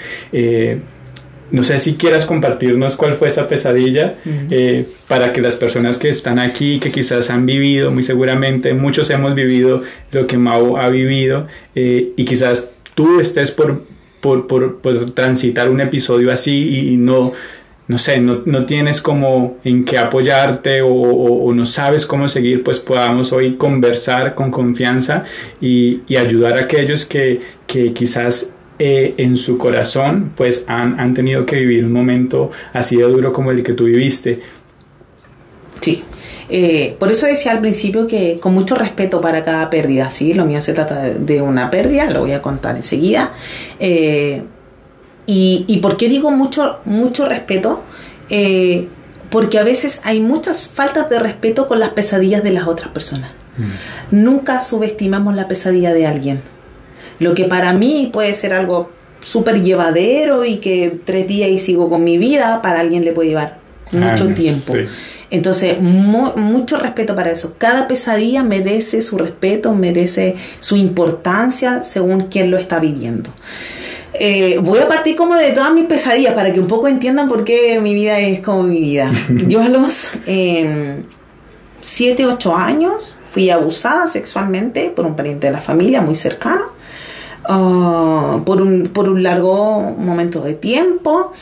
[1.53, 4.47] No sé si quieras compartirnos cuál fue esa pesadilla uh -huh.
[4.51, 9.11] eh, para que las personas que están aquí, que quizás han vivido, muy seguramente muchos
[9.11, 13.85] hemos vivido lo que Mau ha vivido eh, y quizás tú estés por,
[14.21, 17.33] por, por, por, transitar un episodio así y no
[17.89, 22.79] no sé, no, no, tienes como en qué apoyarte o, no sabes cómo seguir, pues
[22.79, 25.25] podamos hoy conversar con confianza
[25.61, 31.15] y, y ayudar a aquellos que, que quizás eh, en su corazón pues han, han,
[31.15, 34.41] tenido que vivir un momento así de duro como el que tú viviste.
[35.81, 36.03] Sí.
[36.49, 40.45] Eh, por eso decía al principio que con mucho respeto para cada pérdida, sí, lo
[40.45, 43.33] mío se trata de una pérdida, lo voy a contar enseguida.
[43.79, 44.43] Eh,
[45.27, 47.85] y, y, por qué digo mucho, mucho respeto?
[48.29, 48.89] Eh,
[49.31, 53.31] porque a veces hay muchas faltas de respeto con las pesadillas de las otras personas.
[53.57, 54.25] Mm.
[54.25, 56.43] Nunca subestimamos la pesadilla de alguien.
[57.23, 61.89] Lo que para mí puede ser algo súper llevadero y que tres días y sigo
[61.89, 63.59] con mi vida, para alguien le puede llevar
[63.93, 64.75] mucho tiempo.
[65.31, 67.55] Entonces, mucho respeto para eso.
[67.57, 73.31] Cada pesadilla merece su respeto, merece su importancia según quien lo está viviendo.
[74.15, 77.45] Eh, voy a partir como de todas mis pesadillas para que un poco entiendan por
[77.45, 79.11] qué mi vida es como mi vida.
[79.49, 80.11] Yo a los
[81.81, 86.67] 7, 8 años fui abusada sexualmente por un pariente de la familia muy cercano,
[87.45, 91.33] ah, por, un, por un largo momento de tiempo.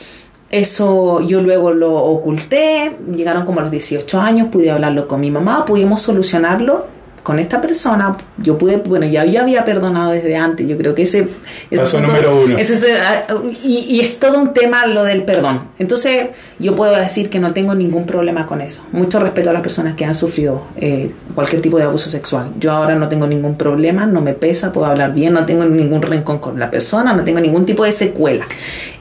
[0.51, 5.31] Eso yo luego lo oculté, llegaron como a los 18 años, pude hablarlo con mi
[5.31, 6.87] mamá, pudimos solucionarlo
[7.23, 11.03] con esta persona, yo pude, bueno, ya yo había perdonado desde antes, yo creo que
[11.03, 11.29] ese...
[11.75, 12.57] Paso número uno.
[13.03, 13.25] Ah,
[13.63, 15.69] y, es todo un tema lo del perdón.
[15.79, 16.29] Entonces,
[16.59, 18.87] yo puedo decir que no tengo ningún problema con eso.
[18.93, 22.53] Mucho respeto a las personas que han sufrido eh, cualquier tipo de abuso sexual.
[22.59, 26.01] Yo ahora no tengo ningún problema, no me pesa, puedo hablar bien, no tengo ningún
[26.01, 28.47] rencón con la persona, no tengo ningún tipo de secuela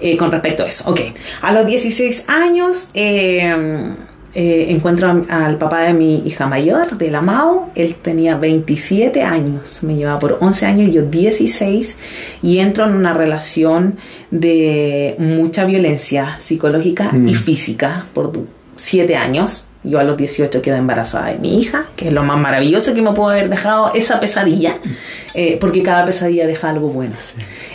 [0.01, 0.89] eh, con respecto a eso.
[0.89, 0.99] Ok,
[1.41, 2.89] a los 16 años...
[2.93, 3.95] Eh,
[4.41, 7.71] eh, encuentro al papá de mi hija mayor, de la MAO.
[7.75, 11.99] Él tenía 27 años, me llevaba por 11 años, yo 16,
[12.41, 13.97] y entro en una relación
[14.32, 17.36] de mucha violencia psicológica y mm.
[17.36, 18.32] física por
[18.78, 19.65] 7 años.
[19.84, 23.02] Yo a los 18 quedo embarazada de mi hija, que es lo más maravilloso que
[23.02, 24.78] me puedo haber dejado esa pesadilla,
[25.34, 27.15] eh, porque cada pesadilla deja algo bueno.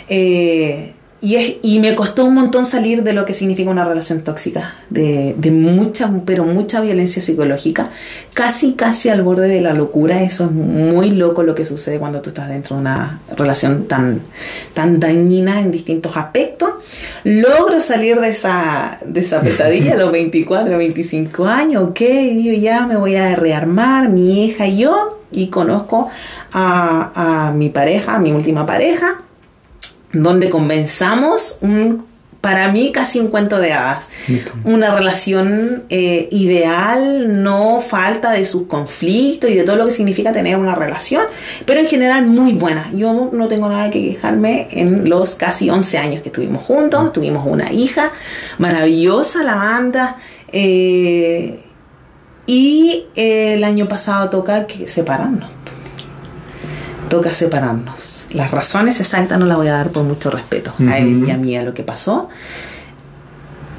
[0.09, 0.95] Eh,
[1.25, 5.33] y, y me costó un montón salir de lo que significa una relación tóxica, de,
[5.35, 7.89] de, mucha, pero mucha violencia psicológica,
[8.35, 10.21] casi, casi al borde de la locura.
[10.21, 14.21] Eso es muy loco lo que sucede cuando tú estás dentro de una relación tan,
[14.75, 16.69] tan dañina en distintos aspectos.
[17.23, 22.85] Logro salir de esa, de esa pesadilla a los 24, 25 años, ok, yo ya
[22.85, 26.07] me voy a rearmar, mi hija y yo, y conozco
[26.51, 29.24] a, a mi pareja, a mi última pareja
[30.15, 32.05] donde comenzamos un,
[32.41, 34.09] para mí casi un cuento de hadas.
[34.63, 40.31] Una relación eh, ideal, no falta de sus conflictos y de todo lo que significa
[40.31, 41.23] tener una relación,
[41.65, 42.89] pero en general muy buena.
[42.93, 47.45] Yo no tengo nada que quejarme en los casi 11 años que estuvimos juntos, tuvimos
[47.45, 48.11] una hija
[48.57, 50.17] maravillosa, la banda.
[50.51, 51.61] Eh,
[52.47, 55.49] y el año pasado toca que separarnos.
[57.09, 61.23] Toca separarnos las razones exactas no las voy a dar por mucho respeto a él
[61.25, 62.29] y a mí a lo que pasó.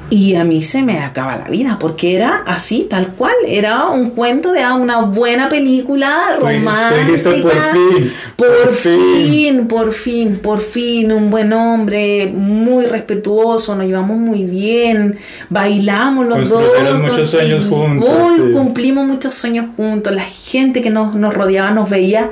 [0.09, 3.33] Y a mí se me acaba la vida, porque era así, tal cual.
[3.45, 7.29] Era un cuento de una buena película romántica.
[7.33, 8.13] por fin.
[8.37, 11.11] Por, fin, por fin, por fin.
[11.11, 15.17] Un buen hombre, muy respetuoso, nos llevamos muy bien.
[15.49, 16.63] Bailamos los dos.
[17.01, 18.09] muchos sueños juntos.
[18.53, 20.15] Cumplimos muchos sueños juntos.
[20.15, 22.31] La gente que nos, nos rodeaba nos veía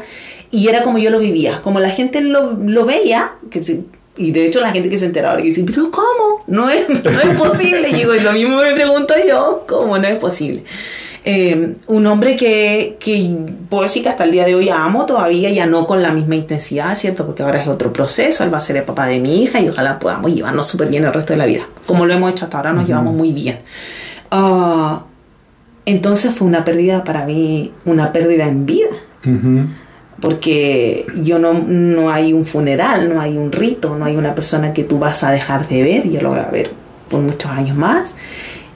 [0.51, 3.62] y era como yo lo vivía, como la gente lo, lo veía, que,
[4.17, 6.43] y de hecho la gente que se enteraba, que dice, pero ¿cómo?
[6.47, 7.89] No es, no es posible.
[7.89, 10.63] y digo, lo mismo me pregunto yo, ¿cómo no es posible?
[11.27, 13.36] Eh, un hombre que, que
[13.67, 16.36] puedo decir que hasta el día de hoy amo todavía, ya no con la misma
[16.36, 17.25] intensidad, ¿cierto?
[17.25, 19.67] Porque ahora es otro proceso, él va a ser el papá de mi hija y
[19.67, 21.67] ojalá podamos llevarnos súper bien el resto de la vida.
[21.88, 23.58] Como lo hemos hecho hasta ahora, nos llevamos muy bien.
[24.29, 25.03] Ah,
[25.86, 28.89] entonces fue una pérdida para mí, una pérdida en vida
[30.19, 34.73] porque yo no, no hay un funeral, no hay un rito, no hay una persona
[34.73, 36.71] que tú vas a dejar de ver, yo lo voy a ver
[37.10, 38.15] por muchos años más.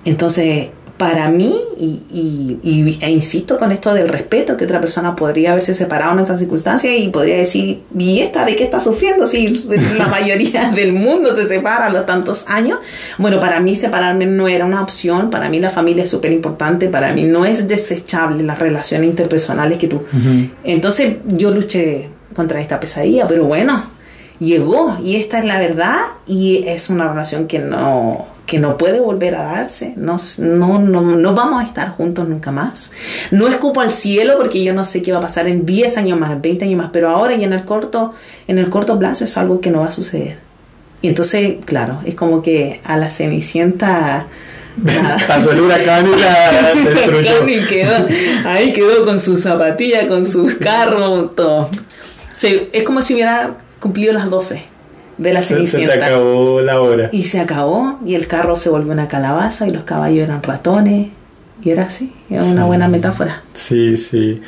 [0.06, 5.74] Entonces, para mí, y, e insisto con esto del respeto, que otra persona podría haberse
[5.74, 9.26] separado en estas circunstancias y podría decir, ¿y esta de qué está sufriendo?
[9.26, 9.66] Si
[9.98, 12.80] la mayoría del mundo se separa a los tantos años.
[13.18, 16.90] Bueno, para mí separarme no era una opción, para mí la familia es súper importante,
[16.90, 20.04] para mí no es desechable las relaciones interpersonales que tú.
[20.66, 23.82] Entonces yo luché contra esta pesadilla, pero bueno,
[24.40, 29.00] llegó y esta es la verdad y es una relación que no que no puede
[29.00, 32.92] volver a darse, no, no, no, vamos a estar juntos nunca más.
[33.30, 36.20] No escupo al cielo porque yo no sé qué va a pasar en 10 años
[36.20, 38.16] más, en 20 años más, pero ahora y en el corto,
[38.48, 40.38] en el corto plazo es algo que no va a suceder.
[41.04, 44.26] Y entonces, claro, es como que a la cenicienta
[45.28, 47.48] Pasó el huracán y la destruyó.
[47.48, 48.08] y quedó,
[48.46, 51.70] ahí quedó con su zapatilla, con su carro, todo.
[52.34, 54.79] Sí, es como si hubiera cumplido las 12
[55.20, 56.00] de la Se, se Cenicienta.
[56.00, 57.10] te acabó la hora.
[57.12, 61.10] Y se acabó y el carro se volvió una calabaza y los caballos eran ratones.
[61.62, 63.44] Y era así, era una buena metáfora.
[63.54, 64.42] Sí, sí.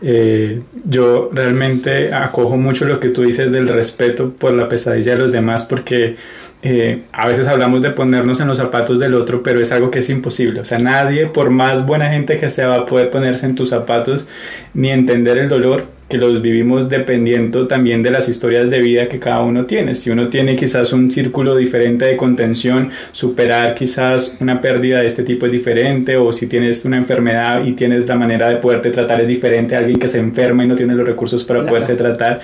[0.00, 5.18] Eh, yo realmente acojo mucho lo que tú dices del respeto por la pesadilla de
[5.18, 6.16] los demás porque
[6.62, 9.98] eh, a veces hablamos de ponernos en los zapatos del otro, pero es algo que
[9.98, 10.60] es imposible.
[10.60, 13.68] O sea, nadie, por más buena gente que sea, va a poder ponerse en tus
[13.68, 14.26] zapatos
[14.72, 19.18] ni entender el dolor que los vivimos dependiendo también de las historias de vida que
[19.18, 19.94] cada uno tiene.
[19.94, 25.22] Si uno tiene quizás un círculo diferente de contención, superar quizás una pérdida de este
[25.22, 29.22] tipo es diferente, o si tienes una enfermedad y tienes la manera de poderte tratar
[29.22, 31.70] es diferente a alguien que se enferma y no tiene los recursos para Claro.
[31.74, 32.40] poderse tratar.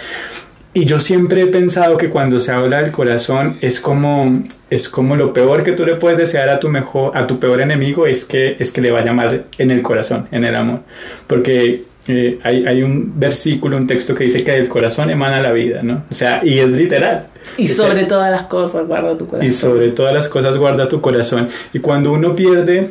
[0.73, 5.17] Y yo siempre he pensado que cuando se habla del corazón es como es como
[5.17, 8.25] lo peor que tú le puedes desear a tu mejor a tu peor enemigo es
[8.25, 10.81] que es que le vaya mal en el corazón, en el amor,
[11.27, 15.53] porque eh, hay, hay un versículo, un texto que dice que del corazón emana la
[15.53, 16.05] vida, ¿no?
[16.11, 17.27] O sea, y es literal.
[17.57, 19.49] Y O sea, sobre todas las cosas, guarda tu corazón.
[19.49, 21.49] y sobre todas las cosas guarda tu corazón.
[21.73, 22.91] Y cuando uno pierde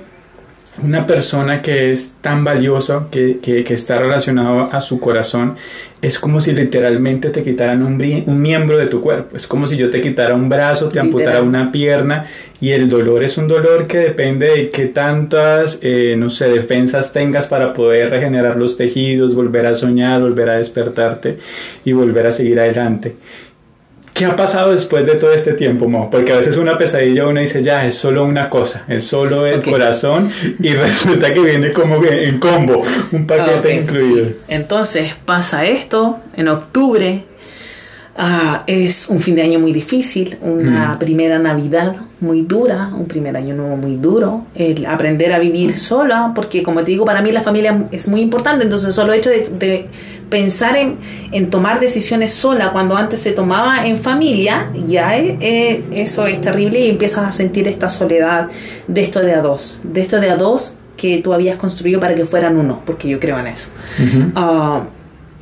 [0.83, 5.55] una persona que es tan valiosa, que, que, que está relacionado a su corazón,
[6.01, 7.97] es como si literalmente te quitaran un,
[8.41, 9.35] miembro de tu cuerpo.
[9.35, 11.47] Es como si yo te quitara un brazo, te amputara Literal.
[11.47, 12.25] una pierna.
[12.61, 17.11] Y el dolor es un dolor que depende de qué tantas, eh, no sé, defensas
[17.11, 21.37] tengas para poder regenerar los tejidos, volver a soñar, volver a despertarte
[21.83, 23.15] y volver a seguir adelante.
[24.19, 26.09] ¿Qué ha pasado después de todo este tiempo, Mo?
[26.09, 29.63] Porque a veces una pesadilla uno dice, ya, es solo una cosa, es solo el
[29.63, 30.29] corazón
[30.59, 34.25] y resulta que viene como en combo, un paquete Ah, ok, incluido.
[34.25, 34.35] sí.
[34.49, 37.23] Entonces pasa esto en octubre.
[38.21, 40.99] Ah, es un fin de año muy difícil, una Mm.
[40.99, 46.33] primera Navidad muy dura, un primer año nuevo muy duro, el aprender a vivir sola,
[46.35, 49.29] porque como te digo, para mí la familia es muy importante, entonces solo el hecho
[49.29, 49.85] de, de
[50.29, 50.97] pensar en,
[51.31, 56.41] en tomar decisiones sola cuando antes se tomaba en familia, ya eh, eh, eso es
[56.41, 58.49] terrible y empiezas a sentir esta soledad
[58.89, 62.15] de esto de a dos, de esto de a dos que tú habías construido para
[62.15, 63.69] que fueran uno, porque yo creo en eso.
[63.97, 64.31] Ujú.
[64.35, 64.81] Ah,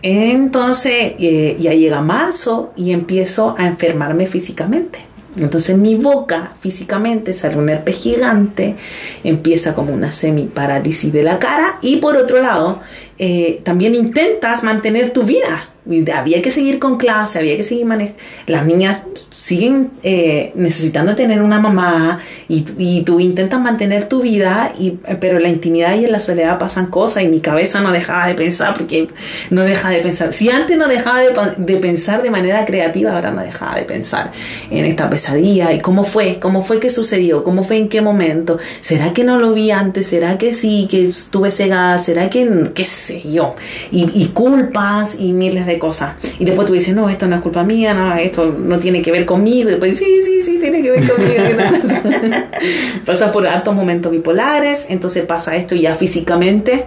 [0.02, 5.00] entonces eh, ya llega marzo y empiezo a enfermarme físicamente.
[5.40, 8.76] Entonces mi boca físicamente sale un herpes gigante,
[9.24, 12.80] empieza como una semi-parálisis de la cara y por otro lado
[13.20, 15.70] eh, también intentas mantener tu vida.
[16.14, 18.22] Había que seguir con clase, había que seguir manejando.
[18.48, 19.02] Las niñas
[19.38, 22.20] siguen eh, necesitando tener una mamá
[22.50, 26.20] y, y tú intentas mantener tu vida, y, pero en la intimidad y en la
[26.20, 29.08] soledad pasan cosas y mi cabeza no dejaba de pensar porque
[29.52, 30.34] no deja de pensar.
[30.34, 34.32] Si antes no dejaba de, de pensar de manera creativa, ahora no dejaba de pensar
[34.72, 38.58] en esta pesadilla y cómo fue, cómo fue que sucedió, cómo fue en qué momento.
[38.80, 40.08] ¿Será que no lo vi antes?
[40.08, 42.00] ¿Será que sí, que estuve cegada?
[42.00, 43.56] ¿Será que qué sé yo?
[43.92, 46.16] Y, y culpas y miles de cosas.
[46.40, 49.12] Y después tú dices, no, esto no es culpa mía, no, esto no tiene que
[49.12, 49.70] ver conmigo.
[49.70, 51.44] Y después, sí, sí, sí, tiene que ver conmigo.
[53.06, 56.86] Pasas por altos momentos bipolares, entonces pasa esto ya físicamente.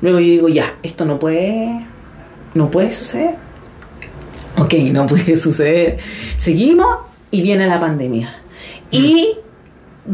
[0.00, 1.86] Luego yo digo, ya, esto no puede,
[2.54, 3.34] no puede suceder.
[4.56, 5.98] Ok, no puede suceder.
[6.38, 6.86] Seguimos
[7.30, 8.34] y viene la pandemia.
[8.90, 9.36] Y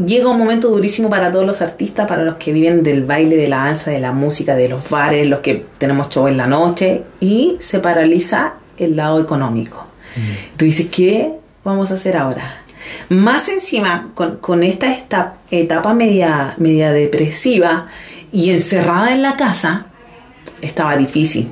[0.05, 3.47] llega un momento durísimo para todos los artistas, para los que viven del baile, de
[3.47, 7.03] la danza, de la música, de los bares, los que tenemos show en la noche,
[7.19, 9.85] y se paraliza el lado económico.
[10.57, 12.63] Tú dices, ¿qué vamos a hacer ahora?
[13.09, 17.87] Más encima, con, con esta, esta etapa media, media depresiva
[18.31, 19.87] y encerrada en la casa,
[20.61, 21.49] estaba difícil.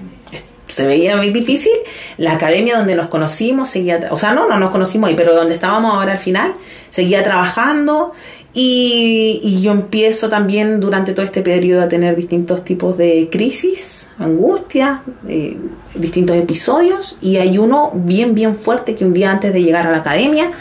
[0.67, 1.71] Se veía muy difícil.
[2.17, 5.55] La academia donde nos conocimos seguía, o sea, no, no nos conocimos ahí, pero donde
[5.55, 6.55] estábamos ahora al final,
[6.89, 8.13] seguía trabajando
[8.59, 15.03] y, yo empiezo también durante todo este periodo a tener distintos tipos de crisis, angustia,
[15.27, 15.57] eh,
[15.93, 19.91] distintos episodios y hay uno bien, bien fuerte que un día antes de llegar a
[19.91, 20.51] la academia,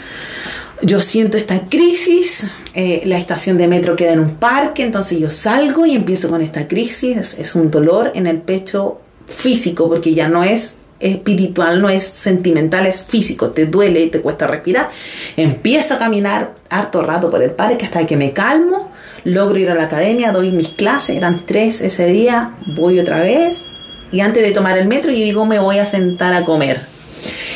[0.83, 5.31] yo siento esta crisis, eh, la estación de metro queda en un parque, entonces yo
[5.31, 10.27] salgo y empiezo con esta crisis, es un dolor en el pecho físico, porque ya
[10.27, 14.89] no es espiritual, no es sentimental, es físico, te duele y te cuesta respirar.
[15.35, 18.91] Empiezo a caminar harto rato por el parque hasta que me calmo,
[19.23, 23.65] logro ir a la academia, doy mis clases, eran tres ese día, voy otra vez
[24.11, 26.81] y antes de tomar el metro yo digo me voy a sentar a comer.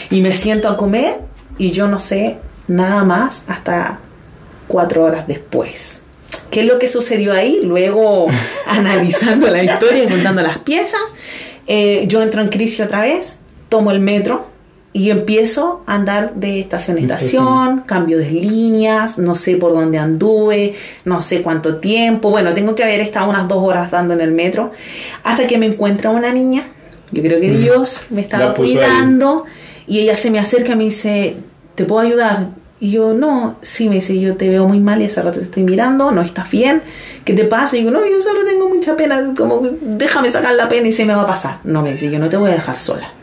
[0.09, 1.19] Y me siento a comer
[1.57, 2.37] y yo no sé
[2.67, 3.99] nada más hasta
[4.67, 6.03] cuatro horas después.
[6.49, 7.61] ¿Qué es lo que sucedió ahí?
[7.63, 8.27] Luego,
[8.67, 11.15] analizando la historia juntando las piezas,
[11.67, 13.37] eh, yo entro en crisis otra vez,
[13.69, 14.47] tomo el metro
[14.93, 19.97] y empiezo a andar de estación a estación, cambio de líneas, no sé por dónde
[19.97, 22.29] anduve, no sé cuánto tiempo.
[22.29, 24.71] Bueno, tengo que haber estado unas dos horas dando en el metro
[25.23, 26.67] hasta que me encuentra una niña.
[27.11, 27.61] Yo creo que Mm.
[27.61, 29.45] Dios me estaba cuidando
[29.87, 31.37] y ella se me acerca y me dice,
[31.75, 32.49] ¿te puedo ayudar?
[32.81, 35.45] Y yo, no, sí, me dice, yo te veo muy mal y hace rato te
[35.45, 36.81] estoy mirando, no estás bien,
[37.23, 37.77] ¿qué te pasa?
[37.77, 41.05] Y digo, no, yo solo tengo mucha pena, como déjame sacar la pena y se
[41.05, 41.59] me va a pasar.
[41.63, 43.13] No, me dice, yo no te voy a dejar sola.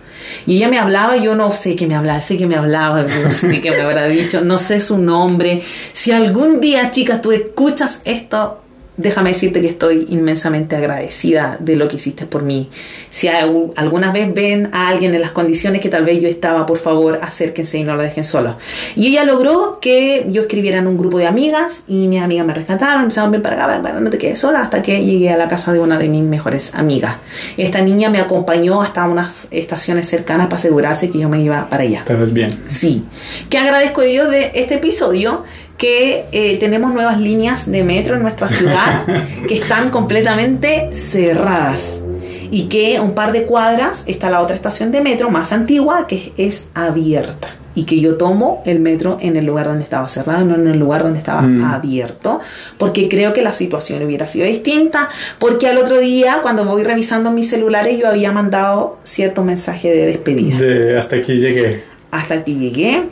[0.46, 3.32] Y ella me hablaba, yo no sé qué me hablaba, sé que me hablaba, no
[3.32, 5.64] sé qué me habrá dicho, no sé su nombre.
[5.92, 8.62] Si algún día, chicas, tú escuchas esto,
[8.98, 12.68] déjame decirte que estoy inmensamente agradecida de lo que hiciste por mí.
[13.08, 16.66] Si al- alguna vez ven a alguien en las condiciones que tal vez yo estaba,
[16.66, 18.56] por favor, acérquense y no lo dejen solo.
[18.96, 22.52] Y ella logró que yo escribiera en un grupo de amigas y mis amigas me
[22.52, 25.48] rescataron, empezaron ven para acá, para no te quedes sola, hasta que llegué a la
[25.48, 27.16] casa de una de mis mejores amigas.
[27.56, 31.84] Esta niña me acompañó hasta unas estaciones cercanas para asegurarse que yo me iba para
[31.84, 32.00] allá.
[32.00, 32.50] Estabas bien.
[32.66, 33.04] Sí.
[33.48, 35.44] Que agradezco a Dios de este episodio
[35.78, 39.06] que eh, tenemos nuevas líneas de metro en nuestra ciudad
[39.48, 42.02] que están completamente cerradas
[42.50, 46.32] y que un par de cuadras está la otra estación de metro más antigua que
[46.36, 50.56] es abierta y que yo tomo el metro en el lugar donde estaba cerrado, no
[50.56, 51.62] en el lugar donde estaba Mm.
[51.64, 52.40] abierto,
[52.76, 55.08] porque creo que la situación hubiera sido distinta,
[55.38, 60.06] porque al otro día cuando voy revisando mis celulares yo había mandado cierto mensaje de
[60.06, 61.84] despedida De hasta aquí llegué.
[62.10, 63.04] hasta que llegué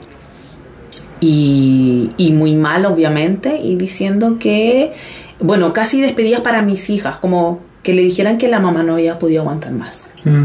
[1.21, 4.93] y, y muy mal obviamente y diciendo que
[5.41, 9.19] bueno casi despedidas para mis hijas como que le dijeran que la mamá no había
[9.19, 10.45] podido aguantar más Mm.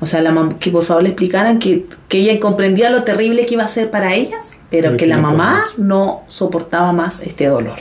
[0.00, 3.46] o sea la mam- que por favor le explicaran que, que ella comprendía lo terrible
[3.46, 6.92] que iba a ser para ellas pero Pero que que la no mamá no soportaba
[6.92, 7.78] más este dolor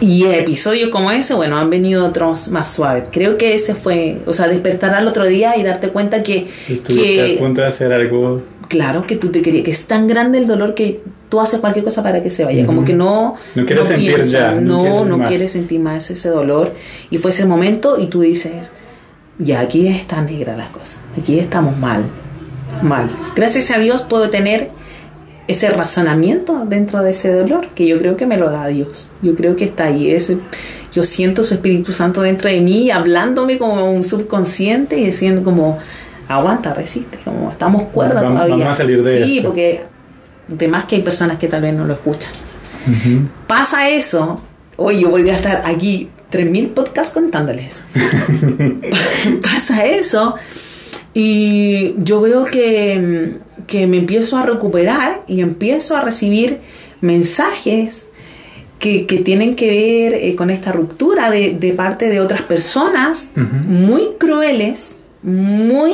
[0.00, 3.04] y episodios como ese, bueno, han venido otros más suaves.
[3.12, 7.16] Creo que ese fue, o sea, despertar al otro día y darte cuenta que, Estuviste
[7.26, 8.40] que a punto de hacer algo.
[8.70, 11.84] Claro que tú te querías, que es tan grande el dolor que tú haces cualquier
[11.84, 15.08] cosa para que se vaya, como que no No quieres sentir ya, no no, quieres
[15.08, 15.28] no más.
[15.28, 16.72] quieres sentir más ese dolor
[17.10, 18.70] y fue ese momento y tú dices,
[19.40, 22.04] ya aquí está negra la cosa, aquí estamos mal,
[22.80, 23.10] mal.
[23.34, 24.70] Gracias a Dios puedo tener
[25.48, 29.08] ese razonamiento dentro de ese dolor que yo creo que me lo da Dios.
[29.20, 30.12] Yo creo que está ahí.
[30.12, 30.32] Es,
[30.92, 35.78] yo siento su Espíritu Santo dentro de mí hablándome como un subconsciente y diciendo como
[36.36, 38.56] aguanta, resiste, como estamos cuerda Vamos- todavía.
[38.56, 39.48] vamos a salir de sí, esto.
[39.48, 39.82] porque
[40.48, 42.30] de más que hay personas que tal vez no lo escuchan.
[43.46, 44.40] Pasa eso,
[44.76, 47.84] hoy yo voy a estar aquí 3.000 podcasts contándoles.
[49.42, 50.36] Pasa eso
[51.12, 53.34] y yo veo que,
[53.66, 56.58] que me empiezo a recuperar y empiezo a recibir
[57.00, 58.06] mensajes
[58.78, 63.28] que, que tienen que ver eh, con esta ruptura de, de parte de otras personas
[63.34, 65.92] muy crueles, muy,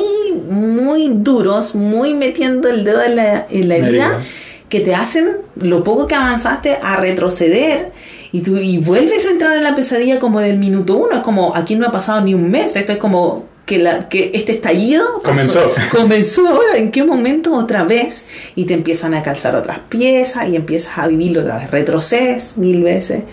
[0.49, 4.23] muy duros, muy metiendo el dedo en la, en la La herida,
[4.69, 7.91] que te hacen lo poco que avanzaste a retroceder
[8.31, 11.13] y tú y vuelves a entrar en la pesadilla como del minuto uno.
[11.17, 14.31] Es como aquí no ha pasado ni un mes, esto es como que, la, que
[14.33, 15.71] este estallido pasó- Comenzó.
[15.97, 18.25] comenzó ahora, ¿en qué momento otra vez?
[18.55, 21.71] Y te empiezan a calzar otras piezas y empiezas a vivirlo otra vez.
[21.71, 23.23] Retrocedes mil veces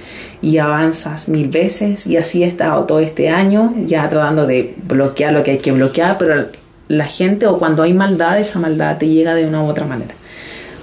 [0.45, 5.33] y avanzas mil veces y así he estado todo este año ya tratando de bloquear
[5.33, 6.45] lo que hay que bloquear, pero
[6.89, 10.15] la gente o cuando hay maldad, esa maldad te llega de una u otra manera.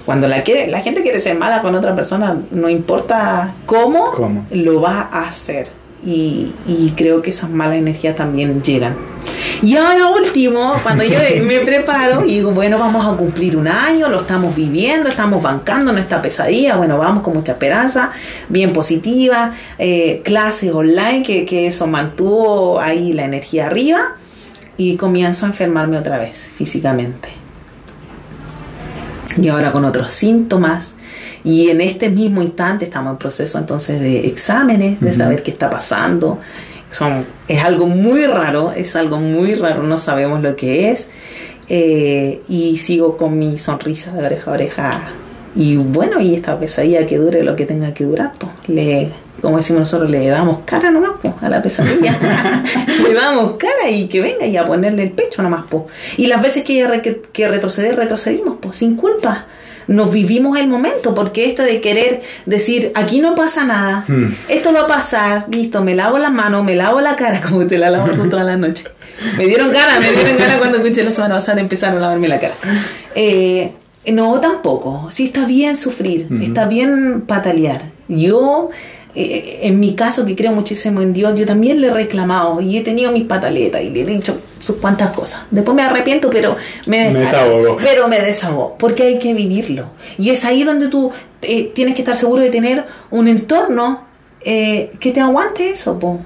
[0.04, 4.44] Cuando la, quiere, la gente quiere ser mala con otra persona, no importa cómo, ¿Cómo?
[4.50, 5.68] lo va a hacer.
[6.04, 8.96] Y, y creo que esas malas energías también llegan.
[9.60, 14.08] Y ahora último, cuando yo me preparo y digo, bueno, vamos a cumplir un año,
[14.08, 18.12] lo estamos viviendo, estamos bancando nuestra pesadilla, bueno, vamos con mucha esperanza,
[18.48, 24.16] bien positiva, eh, clases online, que, que eso mantuvo ahí la energía arriba,
[24.76, 27.42] y comienzo a enfermarme otra vez físicamente
[29.40, 30.96] y ahora con otros síntomas.
[31.44, 35.68] Y en este mismo instante estamos en proceso entonces de exámenes, de saber qué está
[35.68, 36.38] pasando.
[36.92, 41.08] Son, es algo muy raro, es algo muy raro, no sabemos lo que es.
[41.68, 45.00] Eh, y sigo con mi sonrisa de oreja a oreja.
[45.56, 49.56] Y bueno, y esta pesadilla que dure lo que tenga que durar, pues, le, como
[49.56, 52.18] decimos nosotros, le damos cara nomás pues, a la pesadilla.
[53.08, 55.64] le damos cara y que venga y a ponerle el pecho nomás.
[55.70, 55.84] Pues.
[56.18, 59.46] Y las veces que, re- que, que retroceder, retrocedimos, pues, sin culpa.
[59.86, 64.26] Nos vivimos el momento, porque esto de querer decir, aquí no pasa nada, Hmm.
[64.48, 67.78] esto va a pasar, listo, me lavo las manos, me lavo la cara, como te
[67.78, 68.84] la lavas tú toda la noche.
[69.36, 72.40] Me dieron ganas, me dieron ganas cuando escuché la semana pasada empezar a lavarme la
[72.40, 72.54] cara.
[73.14, 73.72] Eh,
[74.12, 75.08] no, tampoco.
[75.12, 76.42] Sí está bien sufrir, Ujú.
[76.42, 77.82] está bien patalear.
[78.08, 78.70] Yo
[79.14, 82.78] eh, en mi caso, que creo muchísimo en Dios, yo también le he reclamado y
[82.78, 85.42] he tenido mis pataletas y le he dicho sus cuantas cosas.
[85.50, 86.56] Después me arrepiento, pero
[86.86, 87.76] me, me desahogo.
[87.76, 89.86] Pero me desahogo, porque hay que vivirlo.
[90.16, 91.10] Y es ahí donde tú
[91.42, 94.04] eh, tienes que estar seguro de tener un entorno
[94.40, 96.20] eh, que te aguante eso, po.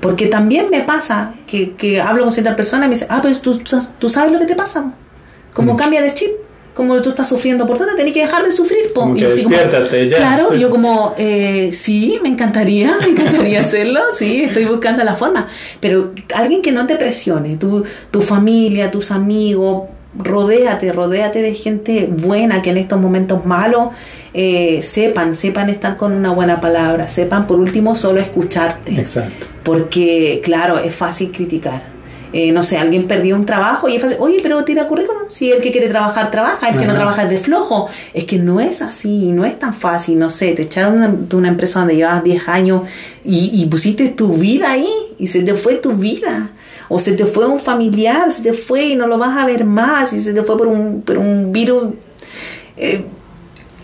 [0.00, 3.40] Porque también me pasa que, que hablo con ciertas personas y me dicen, ah, pues
[3.40, 3.60] tú,
[3.98, 4.92] tú sabes lo que te pasa.
[5.52, 5.76] Como mm.
[5.76, 6.45] cambia de chip
[6.76, 8.92] como tú estás sufriendo por tanto, tenés que dejar de sufrir.
[8.92, 9.00] Po.
[9.00, 10.18] Como y despiértate ya.
[10.18, 15.48] Claro, yo como, eh, sí, me encantaría, me encantaría hacerlo, sí, estoy buscando la forma.
[15.80, 22.10] Pero alguien que no te presione, tu, tu familia, tus amigos, rodéate, rodéate de gente
[22.10, 23.88] buena que en estos momentos malos
[24.34, 29.00] eh, sepan, sepan estar con una buena palabra, sepan por último solo escucharte.
[29.00, 29.46] Exacto.
[29.62, 31.95] Porque, claro, es fácil criticar
[32.32, 35.52] eh, no sé, alguien perdió un trabajo y es fácil, oye, pero tira currículum, si
[35.52, 37.88] el que quiere trabajar trabaja, el que no trabaja es de flojo.
[38.12, 41.48] Es que no es así, no es tan fácil, no sé, te echaron de una
[41.48, 42.82] empresa donde llevabas 10 años
[43.24, 46.50] y, pusiste tu vida ahí y se te fue tu vida.
[46.88, 49.64] O se te fue un familiar, se te fue y no lo vas a ver
[49.64, 51.94] más, y se te fue por un, por un virus.
[52.76, 53.04] Eh,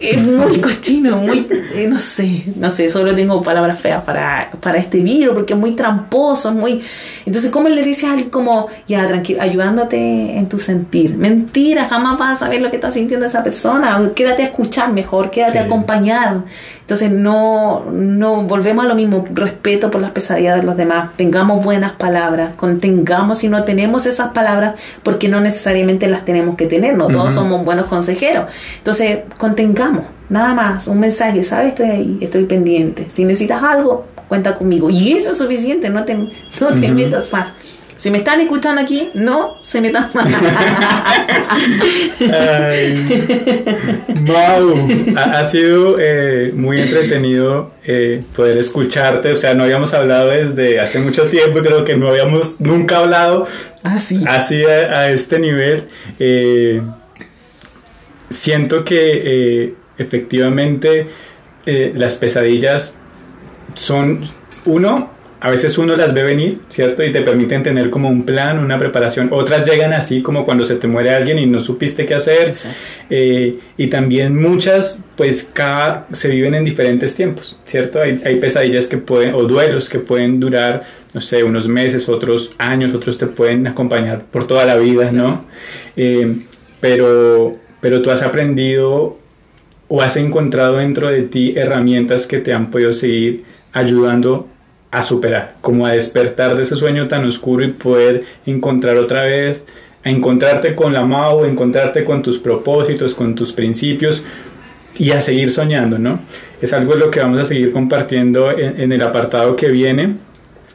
[0.02, 4.78] es muy cochino, muy, eh, no sé, no sé, solo tengo palabras feas para, para
[4.78, 6.82] este virus, porque es muy tramposo, es muy...
[7.24, 11.16] Entonces, ¿cómo le dices a alguien como, ya, tranquilo, ayudándote en tu sentir?
[11.16, 15.30] Mentira, jamás vas a saber lo que está sintiendo esa persona, quédate a escuchar mejor,
[15.30, 16.42] quédate a acompañar.
[16.80, 21.64] Entonces, no, no, volvemos a lo mismo, respeto por las pesadillas de los demás, tengamos
[21.64, 26.96] buenas palabras, contengamos si no tenemos esas palabras, porque no necesariamente las tenemos que tener,
[26.96, 28.46] no todos somos buenos consejeros.
[28.78, 29.91] Entonces, contengamos,
[30.28, 31.68] nada más, un mensaje, ¿sabes?
[31.68, 33.06] Estoy ahí, estoy pendiente.
[33.10, 34.88] Si necesitas algo, cuenta conmigo.
[34.88, 36.30] Y eso es suficiente, no te, no
[36.80, 37.52] te metas más.
[38.02, 40.26] Si me están escuchando aquí, no se metan más.
[44.22, 44.74] wow,
[45.16, 49.30] ha, sido eh, muy entretenido eh, poder escucharte.
[49.32, 53.46] O sea, no habíamos hablado desde hace mucho tiempo, creo que no habíamos nunca hablado
[53.84, 55.88] así, así a, este nivel.
[56.18, 56.82] Eh,
[58.30, 61.06] siento que efectivamente
[61.64, 62.96] las pesadillas
[63.74, 64.18] son,
[64.64, 65.10] uno,
[65.42, 67.02] a veces uno las ve venir, ¿cierto?
[67.02, 69.28] Y te permiten tener como un plan, una preparación.
[69.32, 72.52] Otras llegan así como cuando se te muere alguien y no supiste qué hacer.
[73.10, 78.00] Eh, y también muchas, pues cada, se viven en diferentes tiempos, ¿cierto?
[78.00, 82.94] Hay, pesadillas que pueden, o duelos que pueden durar, no sé, unos meses, otros años,
[82.94, 85.44] otros te pueden acompañar por toda la vida, ¿no?
[85.96, 86.36] Eh,
[86.78, 89.18] pero, pero tú has aprendido
[89.94, 94.48] o has encontrado dentro de ti herramientas que te han podido seguir ayudando
[94.90, 99.66] a superar, como a despertar de ese sueño tan oscuro y poder encontrar otra vez,
[100.02, 104.24] a encontrarte con la MAU, encontrarte con tus propósitos, con tus principios
[104.96, 106.20] y a seguir soñando, ¿no?
[106.62, 110.14] Es algo de lo que vamos a seguir compartiendo en, en el apartado que viene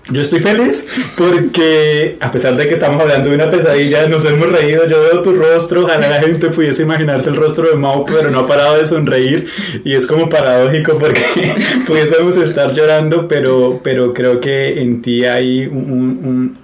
[0.10, 0.86] yo estoy feliz
[1.18, 5.22] porque a pesar de que estamos hablando de una pesadilla, nos hemos reído, yo veo
[5.22, 8.78] tu rostro, ojalá la gente pudiese imaginarse el rostro de Mao, pero no ha parado
[8.78, 9.48] de sonreír
[9.84, 11.22] y es como paradójico porque
[11.88, 16.58] pudiésemos estar llorando, pero, pero creo que en ti hay un,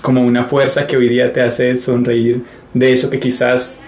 [0.00, 2.42] como una fuerza que hoy día te hace sonreír
[2.74, 3.78] de eso que quizás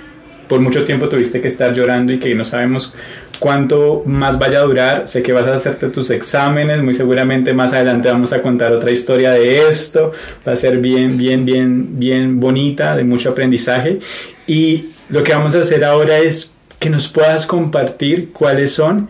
[0.48, 2.92] por mucho tiempo tuviste que estar llorando y que no sabemos
[3.38, 5.08] cuánto más vaya a durar.
[5.08, 8.90] Sé que vas a hacerte tus exámenes, muy seguramente más adelante vamos a contar otra
[8.90, 10.12] historia de esto.
[10.46, 14.00] Va a ser bien, bien, bien, bien bonita, de mucho aprendizaje.
[14.46, 19.08] Y lo que vamos a hacer ahora es que nos puedas compartir cuáles son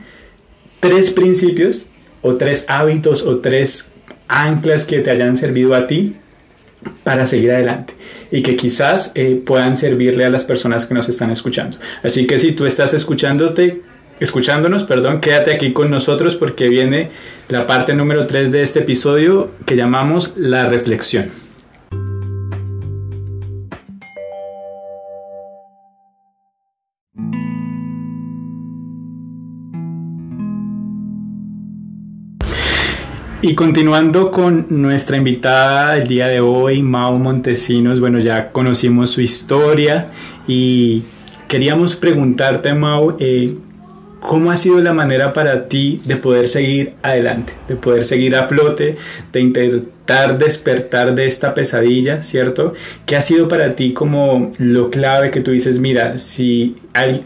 [0.81, 1.87] tres principios
[2.23, 3.91] o tres hábitos o tres
[4.29, 6.17] anclas que te hayan servido a ti
[7.03, 7.95] para seguir adelante
[8.31, 11.79] y que quizás eh, puedan servirle a las personas que nos están escuchando.
[12.03, 13.83] Así que si tú estás escuchándote,
[14.21, 17.11] escuchándonos, perdón, quédate aquí con nosotros porque viene
[17.49, 21.45] la parte número 3 de este episodio que llamamos la reflexión.
[33.47, 39.21] Y continuando con nuestra invitada el día de hoy, Mao Montesinos, bueno, ya conocimos su
[39.21, 40.13] historia
[40.49, 41.03] y
[41.47, 43.55] queríamos preguntarte, Mao, eh,
[44.25, 48.49] ¿Cómo ha sido la manera para ti de poder seguir adelante, de poder seguir a
[48.49, 48.97] flote,
[49.31, 52.73] de intentar despertar de esta pesadilla, ¿cierto?
[53.05, 56.77] ¿Qué ha sido para ti como lo clave que tú dices, mira, si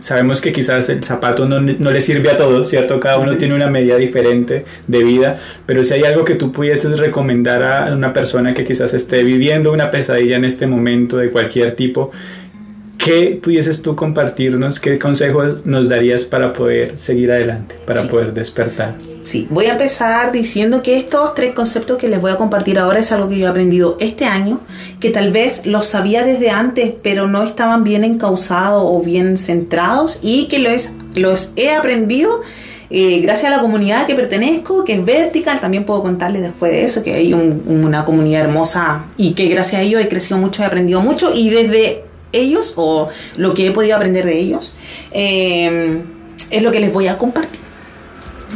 [0.00, 2.98] sabemos que quizás el zapato no, no le sirve a todos, ¿cierto?
[2.98, 6.98] Cada uno tiene una medida diferente de vida, pero si hay algo que tú pudieses
[6.98, 11.76] recomendar a una persona que quizás esté viviendo una pesadilla en este momento de cualquier
[11.76, 12.10] tipo,
[13.08, 14.78] ¿qué pudieses tú compartirnos?
[14.78, 18.94] ¿Qué consejos nos darías para poder seguir adelante, para poder despertar?
[19.24, 23.00] Sí, voy a empezar diciendo que estos tres conceptos que les voy a compartir ahora
[23.00, 24.60] es algo que yo he aprendido este año,
[25.00, 30.18] que tal vez los sabía desde antes, pero no estaban bien encausados o bien centrados
[30.22, 32.42] y que los, los he aprendido
[32.90, 36.84] eh, gracias a la comunidad que pertenezco, que es Vertical, también puedo contarles después de
[36.84, 40.66] eso, que hay una comunidad hermosa y que gracias a ellos he crecido mucho, he
[40.66, 44.74] aprendido mucho y desde ellos o lo que he podido aprender de ellos
[45.12, 46.02] eh,
[46.50, 47.60] es lo que les voy a compartir.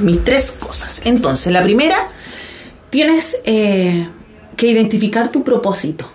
[0.00, 1.02] Mis tres cosas.
[1.04, 2.08] Entonces, la primera,
[2.90, 4.08] tienes eh,
[4.56, 6.06] que identificar tu propósito.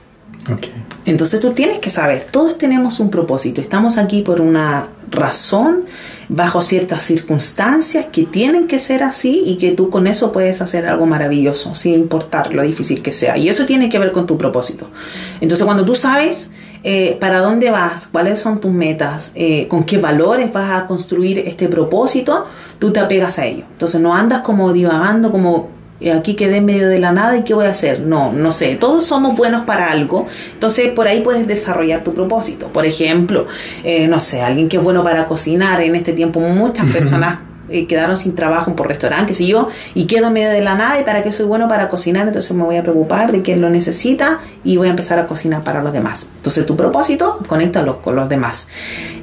[1.05, 5.85] Entonces tú tienes que saber, todos tenemos un propósito, estamos aquí por una razón,
[6.29, 10.85] bajo ciertas circunstancias que tienen que ser así y que tú con eso puedes hacer
[10.85, 13.37] algo maravilloso, sin importar lo difícil que sea.
[13.37, 14.89] Y eso tiene que ver con tu propósito.
[15.41, 16.51] Entonces cuando tú sabes
[16.89, 21.39] eh, para dónde vas, cuáles son tus metas, eh, con qué valores vas a construir
[21.39, 22.45] este propósito,
[22.79, 23.65] tú te apegas a ello.
[23.73, 25.67] Entonces no andas como divagando, como
[25.99, 27.99] eh, aquí quedé en medio de la nada y qué voy a hacer.
[27.99, 32.67] No, no sé, todos somos buenos para algo, entonces por ahí puedes desarrollar tu propósito.
[32.67, 33.47] Por ejemplo,
[33.83, 37.39] eh, no sé, alguien que es bueno para cocinar, en este tiempo muchas personas
[37.69, 40.99] eh, quedaron sin trabajo por restaurantes y yo, y quedo en medio de la nada
[40.99, 43.69] y para qué soy bueno para cocinar, entonces me voy a preocupar de quién lo
[43.69, 46.29] necesita y voy a empezar a cocinar para los demás.
[46.37, 48.67] Entonces tu propósito, conéctalo con los demás.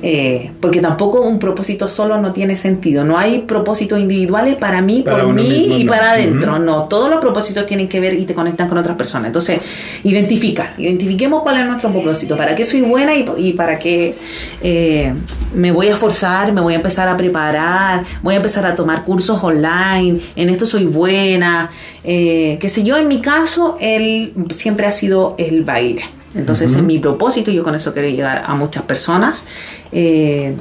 [0.06, 3.04] Eh, porque tampoco un propósito solo no tiene sentido.
[3.04, 6.58] No hay propósitos individuales para mí, por mí y para adentro.
[6.58, 9.28] No, todos los propósitos tienen que ver y te conectan con otras personas.
[9.28, 9.60] Entonces,
[10.02, 14.14] identificar, identifiquemos cuál es nuestro propósito, para qué soy buena y, para qué
[14.62, 15.14] eh,
[15.54, 19.04] me voy a esforzar, me voy a empezar a preparar, voy a empezar a tomar
[19.04, 21.70] cursos online, en esto soy buena,
[22.02, 26.04] eh, qué sé yo, en mi caso, él siempre ha sido el baile.
[26.34, 29.46] Entonces, es mi propósito, yo con eso quiero llegar a muchas personas.
[29.92, 30.56] Eh,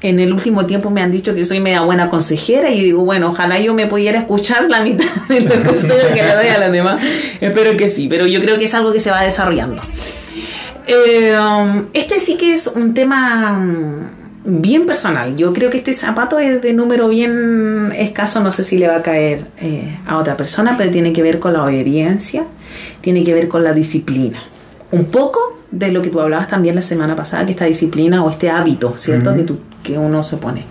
[0.00, 3.04] en el último tiempo me han dicho que soy media buena consejera y yo digo,
[3.04, 6.58] bueno, ojalá yo me pudiera escuchar la mitad de los consejos que le doy a
[6.58, 7.02] las demás.
[7.40, 9.82] Espero que sí, pero yo creo que es algo que se va desarrollando.
[10.86, 14.10] Eh, um, este sí que es un tema
[14.48, 15.36] bien personal.
[15.36, 18.96] Yo creo que este zapato es de número bien escaso, no sé si le va
[18.96, 22.46] a caer eh, a otra persona, pero tiene que ver con la obediencia,
[23.02, 24.42] tiene que ver con la disciplina.
[24.90, 28.30] Un poco de lo que tú hablabas también la semana pasada, que esta disciplina o
[28.30, 29.34] este hábito, ¿cierto?
[29.34, 29.44] que,
[29.82, 30.64] que uno se pone.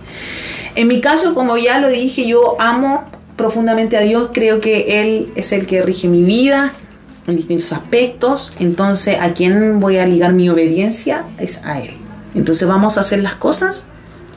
[0.74, 3.04] En mi caso, como ya lo dije, yo amo
[3.36, 6.72] profundamente a Dios, creo que Él es el que rige mi vida
[7.28, 12.07] en distintos aspectos, entonces a quién voy a ligar mi obediencia es a Él.
[12.34, 13.86] Entonces vamos a hacer las cosas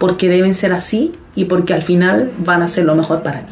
[0.02, 3.48] porque deben ser así y porque al final van a ser lo mejor para mí.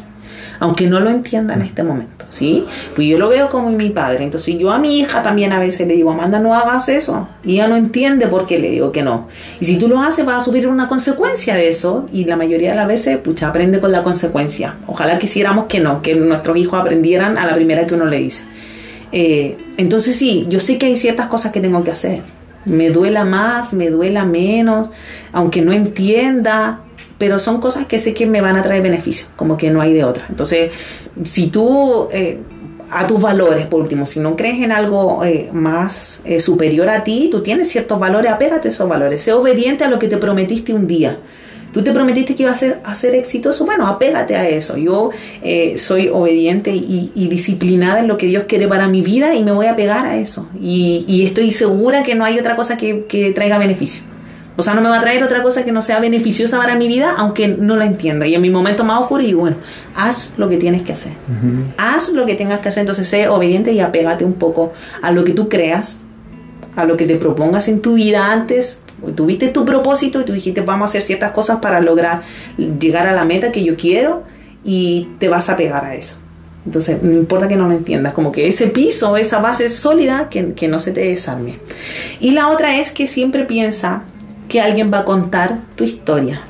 [0.58, 2.66] Aunque no lo entienda en este momento, ¿sí?
[2.94, 4.24] Pues yo lo veo como mi padre.
[4.24, 7.28] Entonces yo a mi hija también a veces le digo, Amanda, no hagas eso.
[7.42, 9.28] Y ella no entiende por qué le digo que no.
[9.58, 12.08] Y si tú lo haces, vas a subir una consecuencia de eso.
[12.12, 14.74] Y la mayoría de las veces, pucha, aprende con la consecuencia.
[14.86, 18.44] Ojalá quisiéramos que no, que nuestros hijos aprendieran a la primera que uno le dice.
[19.12, 23.24] Eh, entonces sí, yo sé que hay ciertas cosas que tengo que hacer me duela
[23.24, 24.90] más, me duela menos,
[25.32, 26.80] aunque no entienda,
[27.18, 29.92] pero son cosas que sé que me van a traer beneficios, como que no hay
[29.92, 30.24] de otra.
[30.28, 30.70] Entonces,
[31.24, 32.38] si tú eh,
[32.90, 37.04] a tus valores, por último, si no crees en algo eh, más eh, superior a
[37.04, 40.16] ti, tú tienes ciertos valores, apégate a esos valores, sé obediente a lo que te
[40.16, 41.18] prometiste un día.
[41.72, 44.76] Tú te prometiste que iba a ser, a ser exitoso, bueno, apégate a eso.
[44.76, 45.10] Yo
[45.42, 49.52] eh, soy obediente y, disciplinada en lo que Dios quiere para mi vida y me
[49.52, 50.48] voy a pegar a eso.
[50.60, 54.02] Y, estoy segura que no hay otra cosa que, traiga beneficio.
[54.56, 56.88] O sea, no me va a traer otra cosa que no sea beneficiosa para mi
[56.88, 58.26] vida, aunque no la entienda.
[58.26, 59.56] Y en mi momento más oscuro, digo, bueno,
[59.94, 61.12] haz lo que tienes que hacer.
[61.78, 62.80] Haz lo que tengas que hacer.
[62.80, 66.00] Entonces, sé obediente y apégate un poco a lo que tú creas,
[66.74, 68.82] a lo que te propongas en tu vida antes
[69.14, 72.22] tuviste tu propósito y tú dijiste vamos a hacer ciertas cosas para lograr
[72.56, 74.24] llegar a la meta que yo quiero
[74.64, 76.16] y te vas a pegar a eso.
[76.66, 80.52] Entonces, no importa que no lo entiendas, como que ese piso, esa base sólida, que,
[80.52, 81.58] que no se te desarme.
[82.20, 84.02] Y la otra es que siempre piensa
[84.48, 86.42] que alguien va a contar tu historia.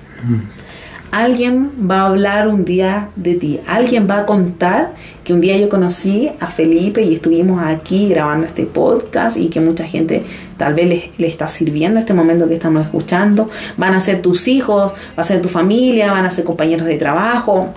[1.11, 3.59] Alguien va a hablar un día de ti.
[3.67, 4.93] Alguien va a contar
[5.25, 9.61] que un día yo conocí a Felipe y estuvimos aquí grabando este podcast y que
[9.61, 10.23] mucha gente
[10.57, 13.51] tal vez le, está sirviendo este momento que estamos escuchando.
[13.77, 16.97] Van a ser tus hijos, va a ser tu familia, van a ser compañeros de
[16.97, 17.75] trabajo.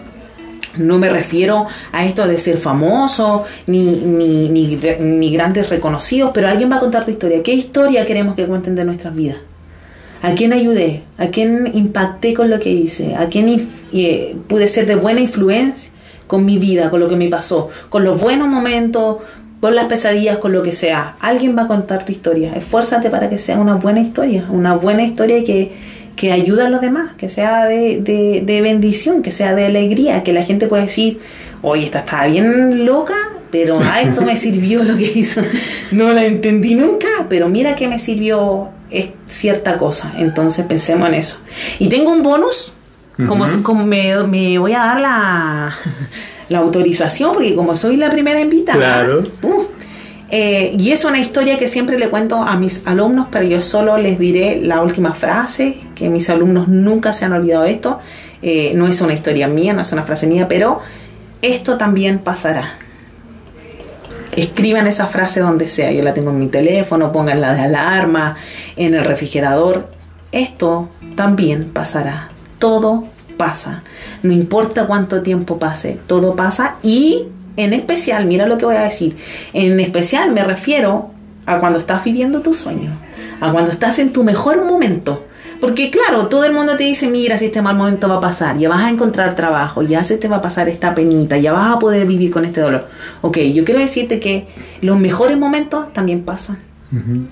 [0.77, 6.71] No me refiero a esto de ser famoso ni, ni, ni, grandes reconocidos, pero alguien
[6.71, 7.41] va a contar tu historia.
[7.41, 9.37] ¿Qué historia queremos que cuenten de nuestras vidas?
[10.23, 11.03] ¿A quién ayudé?
[11.19, 13.13] ¿A quién impacté con lo que hice?
[13.13, 15.93] ¿A quién eh, pude ser de buena influencia?
[16.33, 19.17] con mi vida, con lo que me pasó, con los buenos momentos,
[19.59, 21.15] con las pesadillas, con lo que sea.
[21.19, 22.53] Alguien va a contar tu historia.
[22.55, 25.71] Esfuérzate para que sea una buena historia, una buena historia que,
[26.15, 30.23] que ayude a los demás, que sea de, de, de bendición, que sea de alegría,
[30.23, 31.19] que la gente pueda decir,
[31.61, 33.15] oye, esta estaba bien loca,
[33.51, 35.41] pero a esto me sirvió lo que hizo.
[35.91, 40.13] No la entendí nunca, pero mira que me sirvió es cierta cosa.
[40.17, 41.39] Entonces pensemos en eso.
[41.79, 42.73] Y tengo un bonus,
[43.27, 45.75] como, como me, me, voy a dar la,
[46.49, 48.77] la, autorización, porque como soy la primera invitada.
[48.77, 49.23] Claro.
[49.41, 49.63] Uh,
[50.35, 53.97] eh, y es una historia que siempre le cuento a mis alumnos, pero yo solo
[53.97, 57.99] les diré la última frase, que mis alumnos nunca se han olvidado de esto.
[58.41, 60.79] Eh, no es una historia mía, no es una frase mía, pero
[61.43, 62.79] esto también pasará.
[64.35, 68.35] Escriban esa frase donde sea, yo la tengo en mi teléfono, pónganla de alarma,
[68.75, 69.89] en el refrigerador.
[70.31, 72.29] Esto también pasará.
[72.59, 73.05] Todo
[73.37, 73.83] pasa.
[74.23, 77.27] No importa cuánto tiempo pase, todo pasa y
[77.57, 79.15] en especial, mira lo que voy a decir,
[79.53, 81.11] en especial me refiero
[81.45, 82.91] a cuando estás viviendo tu sueño,
[83.41, 85.23] a cuando estás en tu mejor momento.
[85.63, 88.57] Porque claro, todo el mundo te dice, mira, si este mal momento va a pasar,
[88.57, 91.73] ya vas a encontrar trabajo, ya se te va a pasar esta penita, ya vas
[91.73, 92.89] a poder vivir con este dolor.
[93.21, 94.45] Ok, yo quiero decirte que
[94.81, 96.57] los mejores momentos también pasan.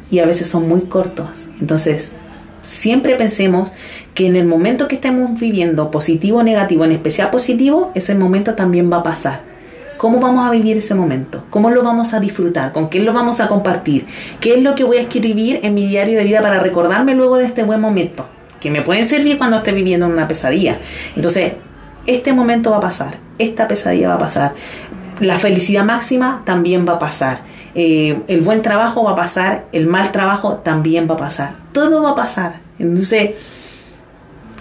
[0.09, 1.47] Y a veces son muy cortos.
[1.59, 2.13] Entonces,
[2.61, 3.73] siempre pensemos
[4.13, 8.55] que en el momento que estemos viviendo, positivo o negativo, en especial positivo, ese momento
[8.55, 9.50] también va a pasar.
[10.01, 11.43] ¿Cómo vamos a vivir ese momento?
[11.51, 12.71] ¿Cómo lo vamos a disfrutar?
[12.71, 14.07] ¿Con quién lo vamos a compartir?
[14.39, 17.37] ¿Qué es lo que voy a escribir en mi diario de vida para recordarme luego
[17.37, 18.27] de este buen momento?
[18.59, 20.79] Que me pueden servir cuando esté viviendo en una pesadilla.
[21.15, 21.53] Entonces,
[22.07, 24.55] este momento va a pasar, esta pesadilla va a pasar.
[25.19, 27.41] La felicidad máxima también va a pasar.
[27.75, 31.53] Eh, el buen trabajo va a pasar, el mal trabajo también va a pasar.
[31.73, 32.55] Todo va a pasar.
[32.79, 33.35] Entonces,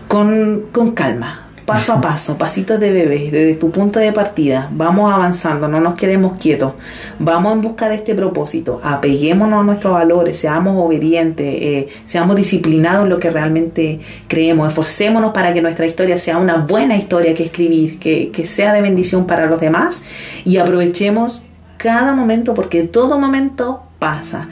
[0.07, 5.13] con, con calma, paso a paso, pasitos de bebé, desde tu punto de partida, vamos
[5.13, 6.73] avanzando, no nos quedemos quietos,
[7.21, 13.05] vamos en busca de este propósito, apeguémonos a nuestros valores, seamos obedientes, eh, seamos disciplinados
[13.05, 17.45] en lo que realmente creemos, esforcémonos para que nuestra historia sea una buena historia que
[17.45, 20.03] escribir, que, que sea de bendición para los demás
[20.45, 21.45] y aprovechemos
[21.77, 24.49] cada momento porque todo momento pasa.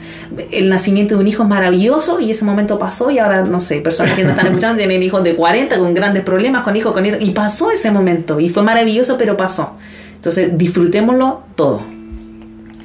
[0.51, 3.81] El nacimiento de un hijo es maravilloso y ese momento pasó y ahora, no sé,
[3.81, 7.05] personas que no están escuchando tienen hijos de 40 con grandes problemas, con hijos, con
[7.05, 9.75] hijos, y pasó ese momento y fue maravilloso, pero pasó.
[10.15, 11.83] Entonces, disfrutémoslo todo.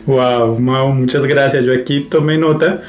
[0.07, 1.65] Wow, Mau, muchas gracias.
[1.65, 2.83] Yo aquí tomé nota.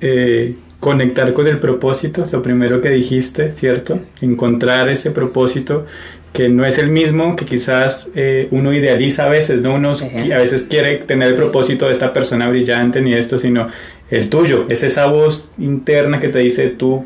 [0.00, 4.00] Eh, conectar con el propósito, lo primero que dijiste, ¿cierto?
[4.22, 5.84] Encontrar ese propósito
[6.32, 9.74] que no es el mismo que quizás eh, uno idealiza a veces, ¿no?
[9.74, 13.68] Uno a veces quiere tener el propósito de esta persona brillante ni esto, sino
[14.10, 14.66] el tuyo.
[14.68, 17.04] Es esa voz interna que te dice tú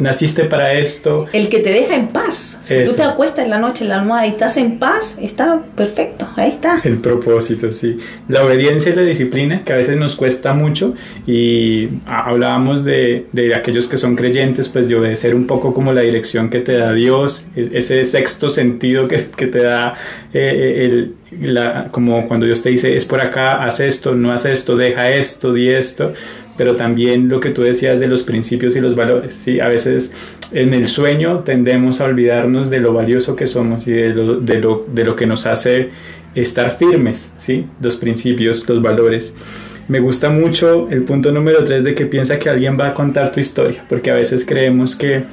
[0.00, 1.26] naciste para esto.
[1.32, 2.60] El que te deja en paz.
[2.62, 5.62] Si tú te acuestas en la noche en la almohada y estás en paz, está
[5.76, 6.80] perfecto, ahí está.
[6.84, 7.98] El propósito, sí.
[8.28, 10.94] La obediencia y la disciplina, que a veces nos cuesta mucho,
[11.26, 16.00] y hablábamos de, de aquellos que son creyentes, pues de obedecer un poco como la
[16.00, 19.94] dirección que te da Dios, ese sexto sentido que, que te da
[20.32, 24.46] eh, el, la, como cuando Dios te dice, es por acá, haz esto, no haz
[24.46, 26.12] esto, deja esto, di esto
[26.60, 29.32] pero también lo que tú decías de los principios y los valores.
[29.32, 29.60] ¿sí?
[29.60, 30.12] A veces
[30.52, 34.60] en el sueño tendemos a olvidarnos de lo valioso que somos y de lo, de
[34.60, 35.88] lo, de lo que nos hace
[36.34, 37.64] estar firmes, ¿sí?
[37.80, 39.32] los principios, los valores.
[39.88, 43.32] Me gusta mucho el punto número 3 de que piensa que alguien va a contar
[43.32, 45.24] tu historia, porque a veces creemos que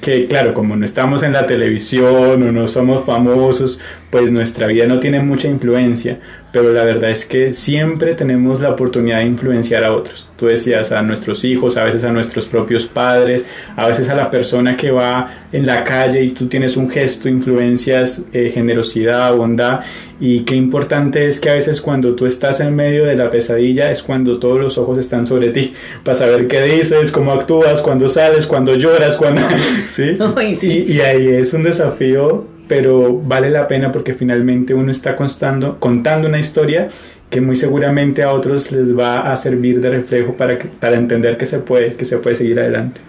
[0.00, 4.86] que claro, como no estamos en la televisión o no somos famosos, pues nuestra vida
[4.86, 6.20] no tiene mucha influencia,
[6.56, 10.30] pero la verdad es que siempre tenemos la oportunidad de influenciar a otros.
[10.36, 13.44] Tú decías a nuestros hijos, a veces a nuestros propios padres,
[13.76, 17.28] a veces a la persona que va en la calle y tú tienes un gesto,
[17.28, 19.80] influencias eh, generosidad, bondad
[20.18, 23.90] y qué importante es que a veces cuando tú estás en medio de la pesadilla
[23.90, 28.08] es cuando todos los ojos están sobre ti para saber qué dices, cómo actúas, cuando
[28.08, 29.42] sales, cuando lloras, cuando...
[29.86, 30.16] ¿sí?
[30.62, 35.78] Y, y ahí es un desafío pero vale la pena porque finalmente uno está constando,
[35.78, 36.88] contando una historia
[37.30, 41.46] que muy seguramente a otros les va a servir de reflejo para, para entender que
[41.46, 43.00] se, puede, que se puede seguir adelante.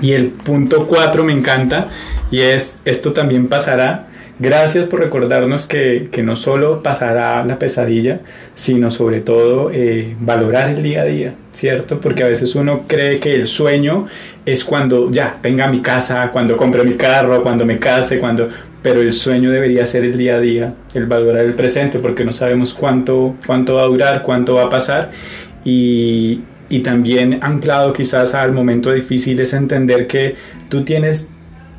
[0.00, 1.88] Y el punto 4 me encanta
[2.30, 4.08] y es, esto también pasará.
[4.38, 8.20] Gracias por recordarnos que, que no solo pasará la pesadilla,
[8.54, 12.00] sino sobre todo eh, valorar el día a día, ¿cierto?
[12.00, 14.06] Porque a veces uno cree que el sueño
[14.44, 18.50] es cuando ya tenga mi casa, cuando compre mi carro, cuando me case, cuando
[18.82, 22.30] pero el sueño debería ser el día a día, el valorar el presente, porque no
[22.30, 25.10] sabemos cuánto, cuánto va a durar, cuánto va a pasar.
[25.64, 30.36] Y, y también anclado quizás al momento difícil es entender que
[30.68, 31.30] tú tienes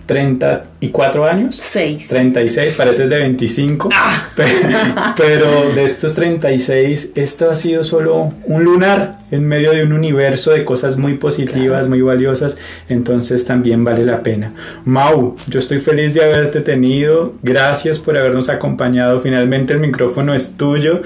[0.08, 1.58] 34 años.
[1.58, 2.08] 6.
[2.08, 3.89] 36, pareces de 25.
[3.93, 4.30] Ah.
[5.18, 10.51] Pero de estos 36, esto ha sido solo un lunar en medio de un universo
[10.51, 12.58] de cosas muy positivas, muy valiosas.
[12.88, 14.53] Entonces también vale la pena.
[14.86, 17.36] Mau, yo estoy feliz de haberte tenido.
[17.43, 19.20] Gracias por habernos acompañado.
[19.20, 21.01] Finalmente el micrófono es tuyo.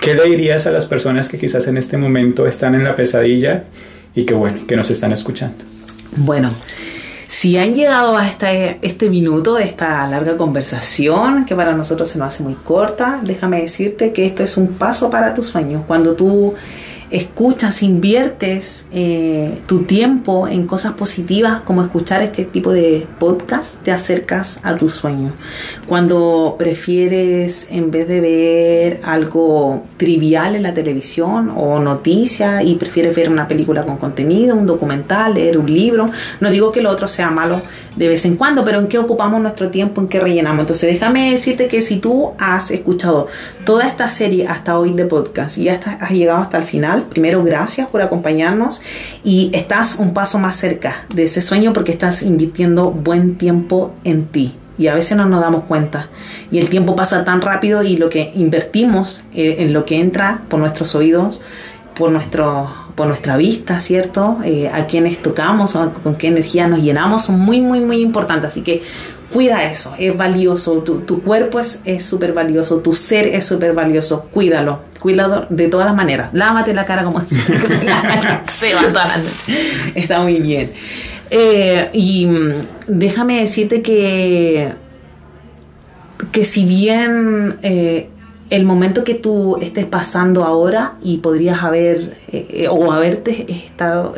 [0.00, 3.64] ¿Qué le dirías a las personas que quizás en este momento están en la pesadilla
[4.14, 5.64] y que bueno, que nos están escuchando?
[6.16, 6.48] Bueno,
[7.28, 12.18] si han llegado a este, este minuto de esta larga conversación, que para nosotros se
[12.18, 15.82] nos hace muy corta, déjame decirte que esto es un paso para tus sueños.
[15.86, 16.54] Cuando tú
[17.10, 23.92] escuchas, inviertes eh, tu tiempo en cosas positivas como escuchar este tipo de podcast, te
[23.92, 25.32] acercas a tu sueño.
[25.86, 33.16] Cuando prefieres, en vez de ver algo trivial en la televisión o noticia y prefieres
[33.16, 36.06] ver una película con contenido, un documental, leer un libro,
[36.40, 37.60] no digo que lo otro sea malo
[37.96, 40.60] de vez en cuando, pero en qué ocupamos nuestro tiempo, en qué rellenamos.
[40.60, 43.26] Entonces déjame decirte que si tú has escuchado
[43.64, 47.42] toda esta serie hasta hoy de podcast y ya has llegado hasta el final, primero
[47.42, 48.80] gracias por acompañarnos
[49.24, 54.26] y estás un paso más cerca de ese sueño porque estás invirtiendo buen tiempo en
[54.26, 54.54] ti.
[54.78, 56.08] Y a veces no nos damos cuenta.
[56.52, 60.42] Y el tiempo pasa tan rápido y lo que invertimos eh, en lo que entra
[60.48, 61.40] por nuestros oídos,
[61.96, 64.38] por, nuestro, por nuestra vista, ¿cierto?
[64.44, 68.50] Eh, a quienes tocamos, con qué energía nos llenamos, son muy, muy, muy importantes.
[68.52, 68.82] Así que
[69.32, 74.26] cuida eso, es valioso, tu, tu cuerpo es súper valioso, tu ser es súper valioso,
[74.32, 79.20] cuídalo, cuídalo de todas las maneras, lávate la cara como se va toda la
[79.94, 80.70] está muy bien.
[81.30, 82.52] Eh, y mm,
[82.86, 84.72] déjame decirte que,
[86.32, 88.08] que si bien eh,
[88.48, 94.14] el momento que tú estés pasando ahora y podrías haber eh, o haberte estado,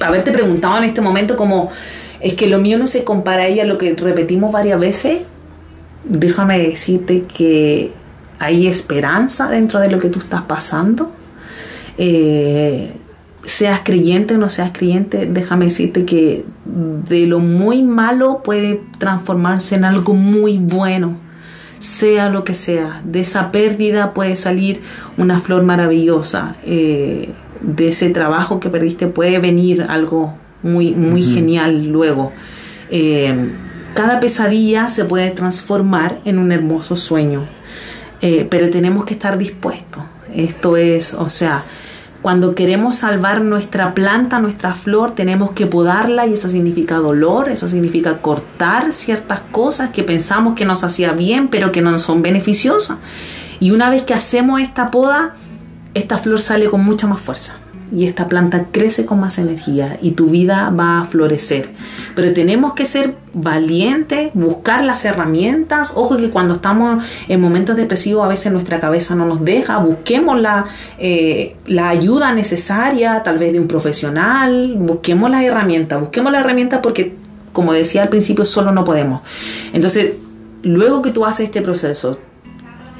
[0.00, 1.72] haberte preguntado en este momento como
[2.20, 5.22] es que lo mío no se compara a ella, lo que repetimos varias veces.
[6.04, 7.92] Déjame decirte que
[8.38, 11.12] hay esperanza dentro de lo que tú estás pasando.
[11.98, 12.92] Eh,
[13.44, 19.76] seas creyente o no seas creyente, déjame decirte que de lo muy malo puede transformarse
[19.76, 21.18] en algo muy bueno,
[21.78, 23.02] sea lo que sea.
[23.04, 24.82] De esa pérdida puede salir
[25.16, 26.56] una flor maravillosa.
[26.64, 30.34] Eh, de ese trabajo que perdiste puede venir algo
[30.66, 32.32] muy, muy genial luego.
[32.90, 33.52] Eh,
[33.94, 37.48] cada pesadilla se puede transformar en un hermoso sueño,
[38.20, 40.02] eh, pero tenemos que estar dispuestos.
[40.34, 41.64] Esto es, o sea,
[42.20, 47.68] cuando queremos salvar nuestra planta, nuestra flor, tenemos que podarla y eso significa dolor, eso
[47.68, 52.98] significa cortar ciertas cosas que pensamos que nos hacía bien, pero que no son beneficiosas.
[53.60, 55.36] Y una vez que hacemos esta poda,
[55.94, 57.56] esta flor sale con mucha más fuerza
[57.92, 61.70] y esta planta crece con más energía y tu vida va a florecer.
[62.14, 65.92] Pero tenemos que ser valientes, buscar las herramientas.
[65.94, 69.78] Ojo que cuando estamos en momentos depresivos a veces nuestra cabeza no nos deja.
[69.78, 70.66] Busquemos la,
[70.98, 74.74] eh, la ayuda necesaria, tal vez de un profesional.
[74.78, 76.00] Busquemos las herramientas.
[76.00, 77.14] Busquemos las herramientas porque,
[77.52, 79.20] como decía al principio, solo no podemos.
[79.72, 80.12] Entonces,
[80.62, 82.18] luego que tú haces este proceso,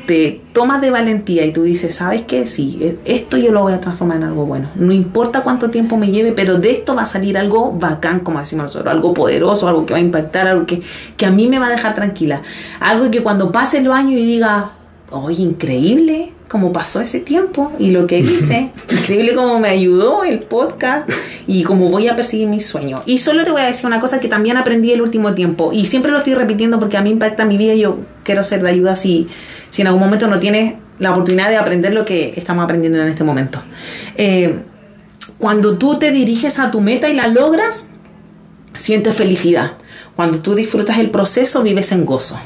[0.06, 2.46] te tomas de valentía y tú dices, ¿sabes qué?
[2.46, 4.68] Sí, e, esto yo lo voy a transformar en algo bueno.
[4.76, 8.38] No importa cuánto tiempo me lleve, pero de esto va a salir algo bacán, como
[8.38, 10.80] decimos nosotros, algo poderoso, algo que va a impactar, algo que,
[11.16, 12.42] que a mí me va a dejar tranquila.
[12.80, 14.72] Algo que cuando pase los años y diga,
[15.10, 20.40] oye, increíble cómo pasó ese tiempo y lo que hice, increíble cómo me ayudó el
[20.40, 21.08] podcast
[21.46, 23.02] y cómo voy a perseguir mis sueños.
[23.06, 25.86] Y solo te voy a decir una cosa que también aprendí el último tiempo y
[25.86, 28.70] siempre lo estoy repitiendo porque a mí impacta mi vida y yo quiero ser de
[28.70, 29.28] ayuda si
[29.76, 33.08] si en algún momento no tienes la oportunidad de aprender lo que estamos aprendiendo en
[33.08, 33.62] este momento.
[34.16, 34.60] Eh,
[35.36, 37.86] cuando tú te diriges a tu meta y la logras,
[38.74, 39.72] sientes felicidad.
[40.14, 42.40] Cuando tú disfrutas el proceso, vives en gozo.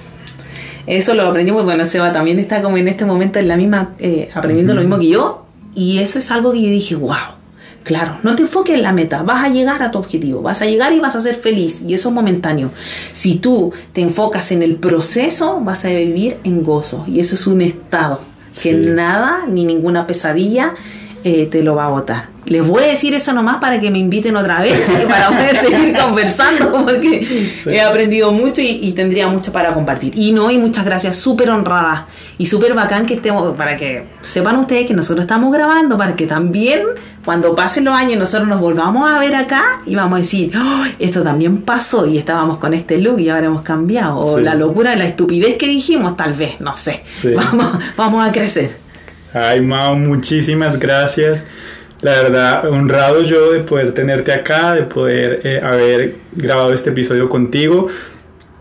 [0.89, 1.85] Eso lo aprendí muy bueno.
[1.85, 5.11] Seba también está como en este momento en la misma, eh, aprendiendo lo mismo que
[5.11, 5.47] yo.
[5.72, 7.14] Y eso es algo que yo dije, wow,
[7.83, 10.66] Claro, no te enfoques en la meta, vas a llegar a tu objetivo, vas a
[10.66, 12.70] llegar y vas a ser feliz y eso es momentáneo.
[13.12, 17.47] Si tú te enfocas en el proceso, vas a vivir en gozo y eso es
[17.47, 18.20] un estado
[18.62, 20.74] que nada ni ninguna pesadilla
[21.24, 22.28] eh, te lo va a botar.
[22.46, 25.56] Les voy a decir eso nomás para que me inviten otra vez, y para poder
[25.60, 30.12] seguir conversando, porque he aprendido mucho y, tendría mucho para compartir.
[30.16, 32.08] Y no, y muchas gracias, súper honrada
[32.38, 36.26] y súper bacán que estemos, para que sepan ustedes que nosotros estamos grabando, para que
[36.26, 36.80] también
[37.24, 40.50] cuando pasen los años nosotros nos volvamos a ver acá y vamos a decir,
[40.98, 44.18] esto también pasó y estábamos con este look y ahora hemos cambiado.
[44.18, 47.04] O la locura, la estupidez que dijimos, tal vez, no sé.
[47.36, 48.89] Vamos, vamos a crecer.
[49.33, 51.45] Ay, Mao, muchísimas gracias.
[52.03, 57.28] La verdad, honrado yo de poder tenerte acá, de poder eh, haber grabado este episodio
[57.28, 57.89] contigo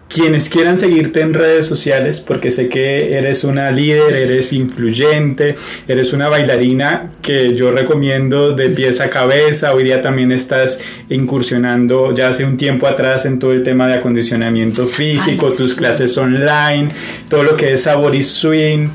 [0.09, 5.55] quienes quieran seguirte en redes sociales, porque sé que eres una líder, eres influyente,
[5.87, 9.73] eres una bailarina que yo recomiendo de pies a cabeza.
[9.73, 13.95] Hoy día también estás incursionando ya hace un tiempo atrás en todo el tema de
[13.95, 16.89] acondicionamiento físico, tus clases online,
[17.29, 18.89] todo lo que es sabor y swing.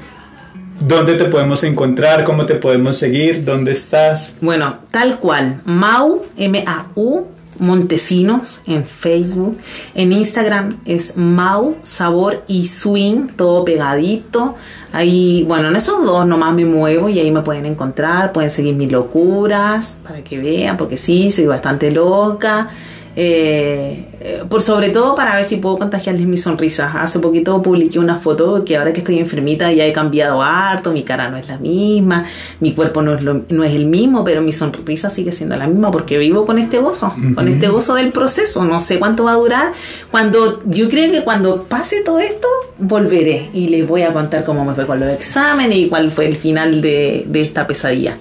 [0.81, 2.25] ¿Dónde te podemos encontrar?
[2.25, 3.45] ¿Cómo te podemos seguir?
[3.45, 4.37] ¿Dónde estás?
[4.41, 5.61] Bueno, tal cual.
[5.65, 7.27] Mau, M-A-U,
[7.59, 9.57] Montesinos en Facebook.
[9.95, 14.57] En Instagram es Mau, Sabor y Swing, todo pegadito.
[14.93, 18.33] Ahí, bueno, en esos dos nomás me muevo y ahí me pueden encontrar.
[18.33, 22.71] Pueden seguir mis locuras para que vean, porque sí, soy bastante loca.
[23.17, 27.01] Eh, por sobre todo para ver si puedo contagiarles mi sonrisa.
[27.01, 31.03] Hace poquito publiqué una foto que ahora que estoy enfermita ya he cambiado harto, mi
[31.05, 32.25] cara no es la misma,
[32.61, 35.91] mi cuerpo no es, no es el mismo, pero mi sonrisa sigue siendo la misma
[35.91, 38.65] porque vivo con este gozo, con este gozo del proceso.
[38.65, 39.73] No sé cuánto va a durar.
[40.11, 42.49] Cuando yo creo que cuando pase todo esto,
[42.79, 46.27] volveré y les voy a contar cómo me fue con los exámenes y cuál fue
[46.27, 48.17] el final de, de esta pesadilla.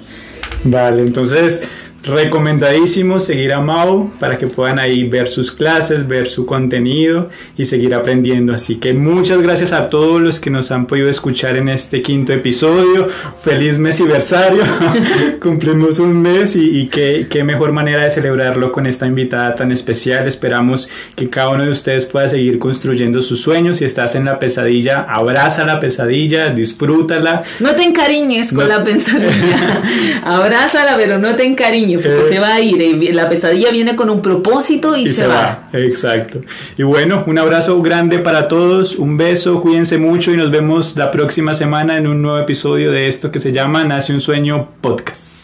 [0.65, 1.63] Vale, entonces
[2.03, 7.63] Recomendadísimo seguir a Mau para que puedan ahí ver sus clases, ver su contenido y
[7.63, 8.53] seguir aprendiendo.
[8.53, 12.33] Así que muchas gracias a todos los que nos han podido escuchar en este quinto
[12.33, 13.07] episodio.
[13.41, 14.63] Feliz mes aniversario.
[15.41, 19.71] Cumplimos un mes y, y qué, qué, mejor manera de celebrarlo con esta invitada tan
[19.71, 20.27] especial.
[20.27, 23.77] Esperamos que cada uno de ustedes pueda seguir construyendo sus sueños.
[23.77, 27.43] Si estás en la pesadilla, abraza la pesadilla, disfrútala.
[27.61, 29.81] No te encariñes con la pesadilla.
[30.25, 33.13] Abrázala, pero no te encariñes eh, se va a ir.
[33.13, 35.69] La pesadilla viene con un propósito y, se, va.
[35.73, 36.41] Exacto.
[36.77, 41.11] Y bueno, un abrazo grande para todos, un beso, cuídense mucho y nos vemos la
[41.11, 45.42] próxima semana en un nuevo episodio de esto que se llama Nace un Sueño Podcast.